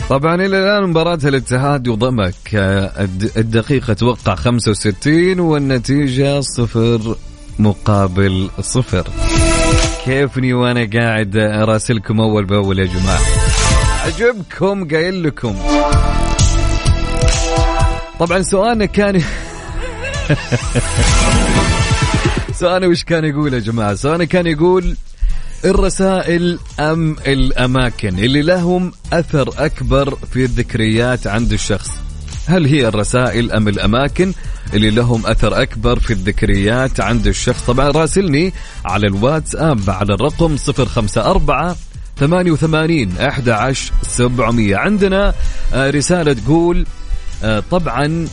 طبعا 0.09 0.35
إلى 0.35 0.45
الآن 0.45 0.89
مباراة 0.89 1.19
الاتحاد 1.23 1.87
وضمك 1.87 2.55
آه، 2.55 3.07
الدقيقة 3.37 3.93
توقع 3.93 4.35
65 4.35 5.39
والنتيجة 5.39 6.41
صفر 6.41 7.15
مقابل 7.59 8.49
صفر. 8.61 9.07
كيفني 10.05 10.53
وأنا 10.53 10.89
قاعد 10.93 11.37
أراسلكم 11.37 12.21
أول 12.21 12.45
بأول 12.45 12.79
يا 12.79 12.85
جماعة؟ 12.85 13.19
عجبكم 14.05 14.87
قايل 14.87 15.23
لكم. 15.23 15.55
طبعا 18.19 18.41
سؤالنا 18.41 18.85
كان 18.85 19.21
سؤالنا 22.59 22.87
وش 22.87 23.03
كان 23.03 23.25
يقول 23.25 23.53
يا 23.53 23.59
جماعة؟ 23.59 23.95
سؤالنا 23.95 24.25
كان 24.25 24.47
يقول 24.47 24.95
الرسائل 25.65 26.59
أم 26.79 27.15
الأماكن؟ 27.27 28.19
اللي 28.19 28.41
لهم 28.41 28.91
أثر 29.13 29.49
أكبر 29.65 30.17
في 30.33 30.43
الذكريات 30.43 31.27
عند 31.27 31.53
الشخص. 31.53 31.89
هل 32.47 32.65
هي 32.65 32.87
الرسائل 32.87 33.51
أم 33.51 33.67
الأماكن؟ 33.67 34.33
اللي 34.73 34.89
لهم 34.89 35.25
أثر 35.25 35.61
أكبر 35.61 35.99
في 35.99 36.13
الذكريات 36.13 36.99
عند 36.99 37.27
الشخص. 37.27 37.63
طبعا 37.63 37.91
راسلني 37.91 38.53
على 38.85 39.07
الواتساب 39.07 39.89
على 39.89 40.13
الرقم 40.13 40.55
054 40.55 41.75
88 42.19 43.17
11 43.17 43.93
700 44.03 44.75
عندنا 44.75 45.33
آه، 45.73 45.89
رسالة 45.89 46.33
تقول 46.33 46.85
آه، 47.43 47.63
طبعا 47.71 48.27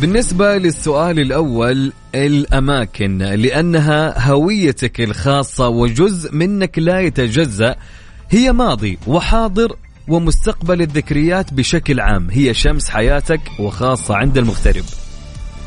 بالنسبة 0.00 0.56
للسؤال 0.56 1.20
الأول 1.20 1.92
الأماكن 2.14 3.18
لأنها 3.18 4.28
هويتك 4.30 5.00
الخاصة 5.00 5.68
وجزء 5.68 6.34
منك 6.34 6.78
لا 6.78 7.00
يتجزأ 7.00 7.74
هي 8.30 8.52
ماضي 8.52 8.98
وحاضر 9.06 9.76
ومستقبل 10.08 10.82
الذكريات 10.82 11.54
بشكل 11.54 12.00
عام. 12.00 12.28
هي 12.30 12.54
شمس 12.54 12.88
حياتك 12.88 13.40
وخاصة 13.58 14.16
عند 14.16 14.38
المغترب. 14.38 14.84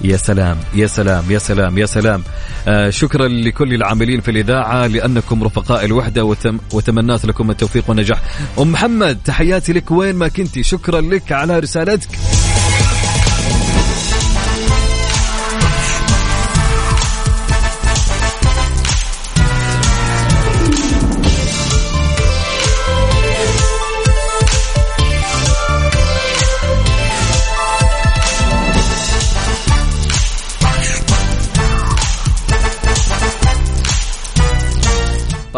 يا 0.03 0.17
سلام 0.17 0.57
يا 0.75 0.87
سلام 0.87 1.23
يا 1.31 1.39
سلام 1.39 1.77
يا 1.77 1.85
سلام. 1.85 2.23
آه 2.67 2.89
شكرا 2.89 3.27
لكل 3.27 3.73
العاملين 3.73 4.21
في 4.21 4.31
الإذاعة 4.31 4.87
لأنكم 4.87 5.43
رفقاء 5.43 5.85
الوحدة 5.85 6.23
وتم 6.23 6.57
وتمنات 6.73 7.25
لكم 7.25 7.51
التوفيق 7.51 7.83
والنجاح. 7.89 8.21
أم 8.59 8.71
محمد 8.71 9.17
تحياتي 9.25 9.73
لك 9.73 9.91
وين 9.91 10.15
ما 10.15 10.27
كنتي. 10.27 10.63
شكرا 10.63 11.01
لك 11.01 11.31
على 11.31 11.59
رسالتك. 11.59 12.09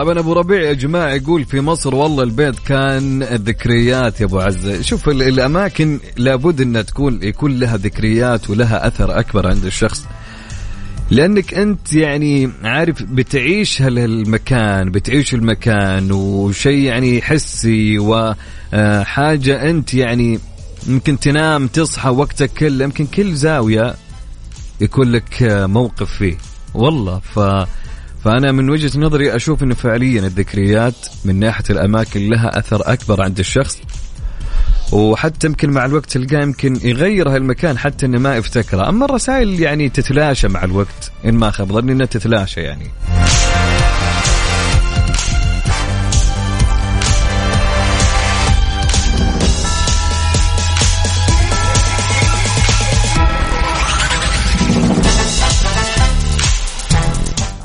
طبعا 0.02 0.20
أبو 0.20 0.34
ربيع 0.34 0.62
يا 0.62 0.74
جماعة 0.74 1.10
يقول 1.10 1.46
في 1.46 1.62
مصر 1.62 1.96
والله 1.96 2.24
البيت 2.24 2.60
كان 2.60 3.24
ذكريات 3.24 4.22
يا 4.22 4.26
أبو 4.26 4.40
عزة. 4.40 4.82
شوف 4.82 5.10
الأماكن 5.10 6.00
لابد 6.18 6.62
إنها 6.62 6.82
تكون 6.82 7.24
يكون 7.24 7.60
لها 7.60 7.78
ذكريات 7.78 8.50
ولها 8.50 8.88
أثر 8.88 9.20
أكبر 9.20 9.48
عند 9.48 9.66
الشخص. 9.66 10.04
لأنك 11.12 11.54
أنت 11.54 11.94
يعني 11.94 12.52
عارف 12.64 13.04
بتعيش 13.04 13.82
هالمكان 13.82 14.92
بتعيش 14.92 15.34
المكان 15.34 16.12
وشيء 16.12 16.84
يعني 16.84 17.22
حسي 17.22 18.00
وحاجه 18.00 19.70
أنت 19.70 19.94
يعني 19.94 20.40
يمكن 20.88 21.20
تنام 21.20 21.68
تصحى 21.68 22.10
وقتك 22.10 22.52
كله 22.54 22.84
يمكن 22.84 23.06
كل 23.06 23.36
زاوية 23.36 23.96
يكون 24.82 25.12
لك 25.12 25.38
موقف 25.68 26.12
فيه. 26.12 26.38
والله 26.74 27.20
ف 27.20 27.40
فأنا 28.24 28.52
من 28.52 28.70
وجهة 28.70 29.00
نظري 29.00 29.36
أشوف 29.36 29.64
أنه 29.64 29.76
فعليا 29.76 30.20
الذكريات 30.20 30.96
من 31.26 31.40
ناحية 31.40 31.64
الأماكن 31.70 32.30
لها 32.30 32.60
أثر 32.60 32.94
أكبر 32.94 33.22
عند 33.22 33.40
الشخص 33.40 33.78
وحتى 34.92 35.48
يمكن 35.48 35.70
مع 35.70 35.86
الوقت 35.86 36.12
تلقاه 36.12 36.42
يمكن 36.42 36.80
يغير 36.84 37.30
هالمكان 37.30 37.78
حتى 37.78 38.06
إنه 38.06 38.20
ما 38.20 38.36
يفتكره، 38.36 38.90
أما 38.90 39.06
الرسائل 39.06 39.60
يعني 39.60 39.90
تتلاشى 39.90 40.48
مع 40.48 40.64
الوقت 40.64 41.12
إن 41.26 41.34
ما 41.34 41.52
خاب 41.52 41.72
ظني 41.72 41.92
إنها 41.92 42.06
تتلاشى 42.06 42.62
يعني. 42.62 42.88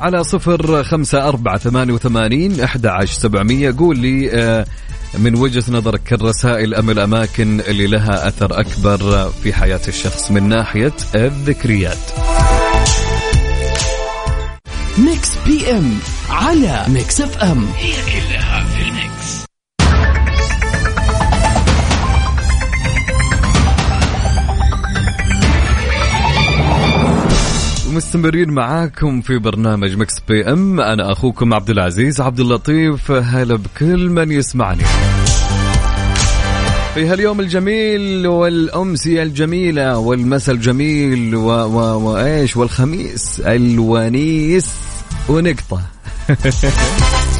على 0.07 0.23
صفر 0.23 0.83
خمسة 0.83 1.27
أربعة 1.27 1.57
ثمانية 1.57 1.93
وثمانين 1.93 2.61
أحد 2.61 2.85
عشر 2.85 3.13
سبعمية. 3.13 3.75
قول 3.77 3.99
لي 3.99 4.31
آه، 4.31 4.65
من 5.17 5.35
وجهة 5.35 5.63
نظرك 5.71 6.13
الرسائل 6.13 6.75
أم 6.75 6.89
الأماكن 6.89 7.59
اللي 7.59 7.87
لها 7.87 8.27
أثر 8.27 8.59
أكبر 8.59 9.29
في 9.43 9.53
حياة 9.53 9.81
الشخص 9.87 10.31
من 10.31 10.49
ناحية 10.49 10.93
الذكريات؟ 11.15 11.97
Mix 14.97 15.29
PM 15.45 15.99
على 16.29 16.85
Mix 16.87 17.21
FM. 17.21 17.67
هي 17.77 17.93
كلها 18.05 18.46
مستمرين 27.97 28.49
معاكم 28.49 29.21
في 29.21 29.37
برنامج 29.37 29.97
Mix 29.97 30.13
PM. 30.27 30.79
أنا 30.79 31.11
أخوكم 31.11 31.53
عبد 31.53 31.69
العزيز 31.69 32.21
عبد 32.21 32.39
اللطيف. 32.39 33.11
هلا 33.11 33.55
بكل 33.55 34.09
من 34.09 34.31
يسمعني. 34.31 34.83
في 36.93 37.07
هاليوم 37.07 37.39
الجميل 37.39 38.27
والأمسية 38.27 39.23
الجميلة 39.23 39.97
والمساء 39.97 40.55
الجميل 40.55 41.35
و... 41.35 41.49
و... 41.49 42.09
وإيش؟ 42.09 42.57
والخميس 42.57 43.39
الونيس. 43.39 44.69
ونقطة. 45.29 45.81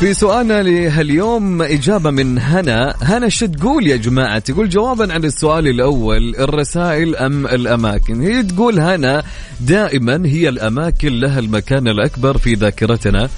في 0.00 0.14
سؤالنا 0.14 0.62
لهاليوم 0.62 1.62
إجابة 1.62 2.10
من 2.10 2.38
هنا. 2.38 2.94
هنا 3.02 3.28
شو 3.28 3.46
تقول 3.46 3.86
يا 3.86 3.96
جماعة 3.96 4.38
تقول 4.38 4.68
جوابا 4.68 5.12
عن 5.12 5.24
السؤال 5.24 5.68
الأول 5.68 6.36
الرسائل 6.36 7.16
أم 7.16 7.46
الأماكن؟ 7.46 8.20
هي 8.20 8.42
تقول 8.42 8.80
هنا 8.80 9.22
دائما 9.60 10.22
هي 10.26 10.48
الأماكن 10.48 11.20
لها 11.20 11.38
المكان 11.38 11.88
الأكبر 11.88 12.38
في 12.38 12.52
ذاكرتنا. 12.52 13.28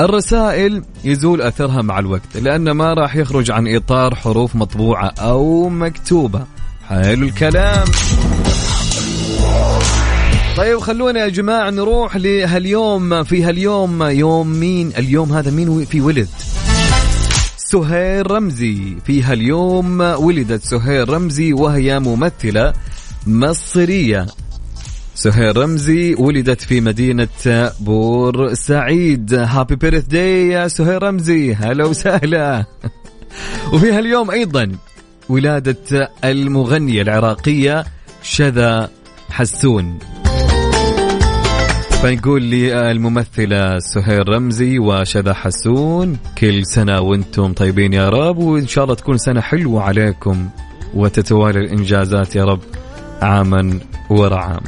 الرسائل 0.00 0.82
يزول 1.04 1.42
أثرها 1.42 1.82
مع 1.82 1.98
الوقت 1.98 2.36
لأن 2.36 2.70
ما 2.70 2.94
راح 2.94 3.16
يخرج 3.16 3.50
عن 3.50 3.68
إطار 3.68 4.14
حروف 4.14 4.56
مطبوعة 4.56 5.14
أو 5.18 5.68
مكتوبة. 5.68 6.46
حلو 6.88 7.26
الكلام. 7.26 7.84
طيب 10.56 10.78
خلونا 10.78 11.20
يا 11.20 11.28
جماعة 11.28 11.70
نروح 11.70 12.16
لهاليوم 12.16 13.24
في 13.24 13.42
هاليوم 13.44 14.02
يوم 14.02 14.46
مين؟ 14.46 14.92
اليوم 14.98 15.32
هذا 15.32 15.50
مين 15.50 15.84
في 15.84 16.00
ولد. 16.00 16.28
سهير 17.56 18.30
رمزي. 18.30 18.96
في 19.06 19.22
هاليوم 19.22 20.00
ولدت 20.00 20.64
سهير 20.64 21.08
رمزي 21.08 21.52
وهي 21.52 22.00
ممثلة 22.00 22.72
مصرية. 23.26 24.26
سهير 25.14 25.56
رمزي 25.56 26.14
ولدت 26.14 26.60
في 26.60 26.80
مدينة 26.80 27.28
بور 27.80 28.54
سعيد. 28.54 29.34
happy 29.34 29.76
birthday 29.76 30.48
يا 30.48 30.68
سهير 30.68 31.02
رمزي. 31.02 31.54
هلا 31.54 31.84
وسهلا. 31.84 32.64
وفي 33.72 33.92
هاليوم 33.92 34.30
أيضا 34.30 34.72
ولادة 35.28 36.10
المغنية 36.24 37.02
العراقية 37.02 37.84
شذا 38.22 38.90
حسون. 39.30 39.98
فنقول 42.02 42.42
لي 42.42 42.90
الممثلة 42.90 43.78
سهير 43.78 44.28
رمزي 44.28 44.78
وشذا 44.78 45.34
حسون 45.34 46.18
كل 46.38 46.66
سنة 46.66 47.00
وأنتم 47.00 47.52
طيبين 47.52 47.92
يا 47.92 48.08
رب 48.08 48.38
وإن 48.38 48.66
شاء 48.66 48.84
الله 48.84 48.94
تكون 48.94 49.18
سنة 49.18 49.40
حلوة 49.40 49.82
عليكم 49.82 50.48
وتتوالى 50.94 51.58
الإنجازات 51.58 52.36
يا 52.36 52.44
رب 52.44 52.60
عاما 53.22 53.78
ورا 54.10 54.36
عام 54.36 54.62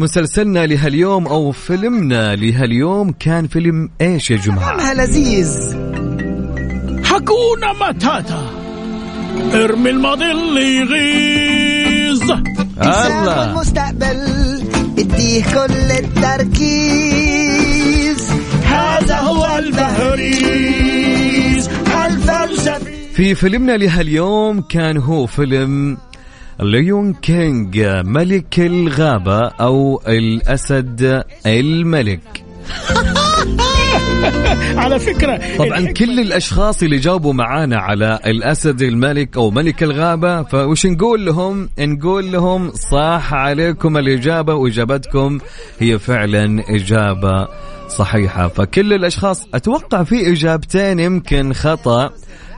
مسلسلنا 0.00 0.66
لهاليوم 0.66 1.26
أو 1.26 1.52
فيلمنا 1.52 2.36
لهاليوم 2.36 3.12
كان 3.12 3.46
فيلم 3.46 3.90
إيش 4.00 4.30
يا 4.30 4.36
جماعة؟ 4.36 4.94
لذيذ. 4.94 5.76
حكونا 7.04 7.72
ماتاتا 7.80 8.50
ارمي 9.54 9.90
الماضي 9.90 10.30
اللي 10.32 10.76
يغيظ. 10.76 12.30
الله. 12.82 13.50
المستقبل 13.50 14.18
اديه 14.98 15.42
كل 15.42 15.90
التركيز. 16.04 17.00
هذا 18.64 19.18
هو 19.18 19.58
البهريز. 19.58 20.90
الفلسفي. 22.06 23.00
في 23.14 23.34
فيلمنا 23.34 23.76
لهاليوم 23.76 24.60
كان 24.60 24.96
هو 24.96 25.26
فيلم 25.26 25.98
ليون 26.62 27.12
كينج 27.12 27.80
ملك 28.04 28.60
الغابة 28.60 29.46
أو 29.46 30.02
الأسد 30.08 31.24
الملك. 31.46 32.44
على 34.76 34.98
فكرة. 34.98 35.56
طبعا 35.58 35.92
كل 35.92 36.20
الأشخاص 36.20 36.82
اللي 36.82 36.96
جاوبوا 36.98 37.32
معانا 37.32 37.76
على 37.76 38.18
الأسد 38.26 38.82
الملك 38.82 39.36
أو 39.36 39.50
ملك 39.50 39.82
الغابة 39.82 40.42
فوش 40.42 40.86
نقول 40.86 41.26
لهم؟ 41.26 41.68
نقول 41.78 42.32
لهم 42.32 42.70
صح 42.92 43.34
عليكم 43.34 43.96
الإجابة 43.96 44.54
وإجابتكم 44.54 45.38
هي 45.78 45.98
فعلا 45.98 46.62
إجابة 46.68 47.48
صحيحة. 47.88 48.48
فكل 48.48 48.92
الأشخاص 48.92 49.46
أتوقع 49.54 50.02
في 50.02 50.32
إجابتين 50.32 50.98
يمكن 50.98 51.52
خطأ. 51.52 52.10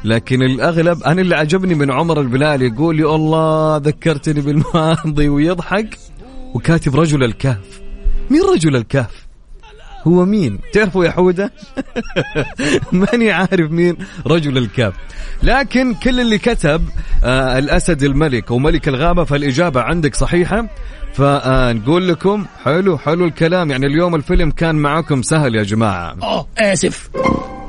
لكن 0.04 0.42
الأغلب 0.42 1.02
أنا 1.02 1.20
اللي 1.20 1.34
عجبني 1.34 1.74
من 1.74 1.90
عمر 1.90 2.20
البلال 2.20 2.62
يقول 2.62 3.00
يا 3.00 3.14
الله 3.14 3.76
ذكرتني 3.76 4.40
بالماضي 4.40 5.28
ويضحك. 5.28 5.98
وكاتب 6.54 6.96
رجل 6.96 7.24
الكهف. 7.24 7.80
مين 8.30 8.42
رجل 8.54 8.76
الكهف؟ 8.76 9.26
هو 10.06 10.24
مين؟ 10.24 10.58
تعرفوا 10.72 11.04
يا 11.04 11.10
حودة؟ 11.10 11.52
ماني 12.92 13.30
عارف 13.32 13.70
مين 13.70 13.96
رجل 14.26 14.58
الكهف. 14.58 14.94
لكن 15.42 15.94
كل 15.94 16.20
اللي 16.20 16.38
كتب 16.38 16.88
آه 17.24 17.58
الأسد 17.58 18.02
الملك 18.02 18.50
وملك 18.50 18.88
الغابة 18.88 19.24
فالإجابة 19.24 19.80
عندك 19.80 20.14
صحيحة. 20.14 20.68
فنقول 21.14 22.08
لكم 22.08 22.46
حلو 22.64 22.98
حلو 22.98 23.24
الكلام. 23.24 23.70
يعني 23.70 23.86
اليوم 23.86 24.14
الفيلم 24.14 24.50
كان 24.50 24.74
معكم 24.74 25.22
سهل 25.22 25.54
يا 25.54 25.62
جماعة. 25.62 26.16
آه 26.22 26.46
آسف. 26.58 27.10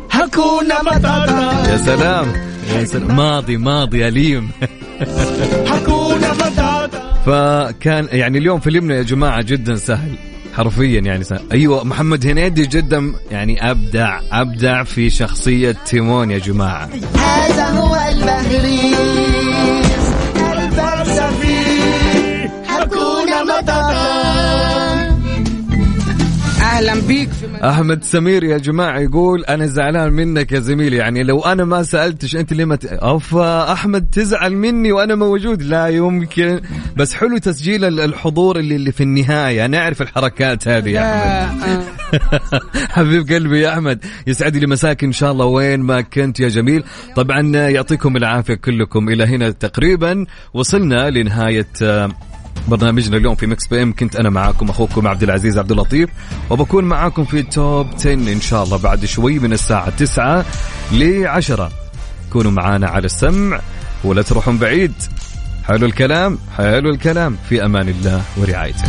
حكونا 0.09 0.83
ماتاتا 0.83 1.52
يا 1.73 1.77
سلام. 1.77 2.33
يا 2.75 2.85
سلام. 2.85 3.15
ماضي 3.15 3.57
ماضي 3.57 4.07
أليم. 4.07 4.49
فكان 7.25 8.07
يعني 8.11 8.37
اليوم 8.37 8.59
فيلمنا 8.59 8.95
يا 8.95 9.03
جماعة 9.03 9.41
جدا 9.43 9.75
سهل 9.75 10.15
حرفيا 10.53 10.99
يعني 10.99 11.23
سهل. 11.23 11.41
أيوه 11.51 11.83
محمد 11.83 12.27
هنيدي 12.27 12.65
جدا 12.65 13.13
يعني 13.31 13.71
أبدع 13.71 14.19
أبدع 14.31 14.83
في 14.83 15.09
شخصية 15.09 15.75
تيمون 15.85 16.31
يا 16.31 16.37
جماعة. 16.37 16.89
هذا 17.15 17.69
هو 17.69 17.95
البهريز 18.09 19.12
أهلا 26.83 27.07
بيك 27.07 27.29
في 27.31 27.45
أحمد 27.69 28.03
سمير 28.03 28.43
يا 28.43 28.57
جماعة 28.57 28.99
يقول 28.99 29.45
أنا 29.45 29.65
زعلان 29.65 30.13
منك 30.13 30.51
يا 30.51 30.59
زميلي 30.59 30.97
يعني 30.97 31.23
لو 31.23 31.41
أنا 31.41 31.65
ما 31.65 31.83
سألتش 31.83 32.35
أنت 32.35 32.53
ليه 32.53 32.65
ما 32.65 32.75
ت... 32.75 32.85
أوف 32.85 33.35
أحمد 33.35 34.09
تزعل 34.11 34.53
مني 34.55 34.91
وأنا 34.91 35.15
موجود. 35.15 35.61
لا 35.61 35.87
يمكن. 35.87 36.61
بس 36.97 37.13
حلو 37.13 37.37
تسجيل 37.37 37.85
ال- 37.85 37.99
الحضور 37.99 38.59
اللي, 38.59 38.75
اللي 38.75 38.91
في 38.91 39.03
النهاية. 39.03 39.67
نعرف 39.67 40.01
الحركات 40.01 40.67
هذه 40.67 40.89
يا 40.89 41.45
أحمد. 41.45 41.63
آه. 41.63 41.83
حبيب 42.95 43.29
قلبي 43.29 43.59
يا 43.61 43.73
أحمد 43.73 44.05
يسعد 44.27 44.57
لي 44.57 44.67
مساك 44.67 45.03
إن 45.03 45.11
شاء 45.11 45.31
الله 45.31 45.45
وين 45.45 45.79
ما 45.79 46.01
كنت 46.01 46.39
يا 46.39 46.47
جميل. 46.47 46.83
طبعا 47.15 47.41
يعطيكم 47.69 48.17
العافية 48.17 48.53
كلكم 48.53 49.09
إلى 49.09 49.23
هنا 49.23 49.49
تقريبا. 49.49 50.25
وصلنا 50.53 51.09
لنهاية 51.09 51.67
آه، 51.81 52.09
برنامجنا 52.67 53.17
اليوم 53.17 53.35
في 53.35 53.47
Mix 53.47 53.67
PM. 53.67 53.93
كنت 53.93 54.15
أنا 54.15 54.29
معاكم 54.29 54.69
أخوكم 54.69 55.07
عبد 55.07 55.23
العزيز 55.23 55.57
عبد 55.57 55.71
اللطيف 55.71 56.09
وبكون 56.49 56.83
معاكم 56.83 57.25
في 57.25 57.43
Top 57.43 57.87
10 57.99 58.13
إن 58.13 58.41
شاء 58.41 58.63
الله 58.63 58.77
بعد 58.77 59.05
شوي 59.05 59.39
من 59.39 59.53
الساعة 59.53 59.89
9 59.89 60.45
ل 60.91 61.27
10 61.27 61.71
كونوا 62.33 62.51
معانا 62.51 62.87
على 62.87 63.05
السمع 63.05 63.59
ولا 64.03 64.21
تروحون 64.21 64.57
بعيد. 64.57 64.93
حلو 65.63 65.85
الكلام 65.85 66.37
حلو 66.57 66.89
الكلام. 66.89 67.37
في 67.49 67.65
أمان 67.65 67.89
الله 67.89 68.21
ورعايته. 68.37 68.83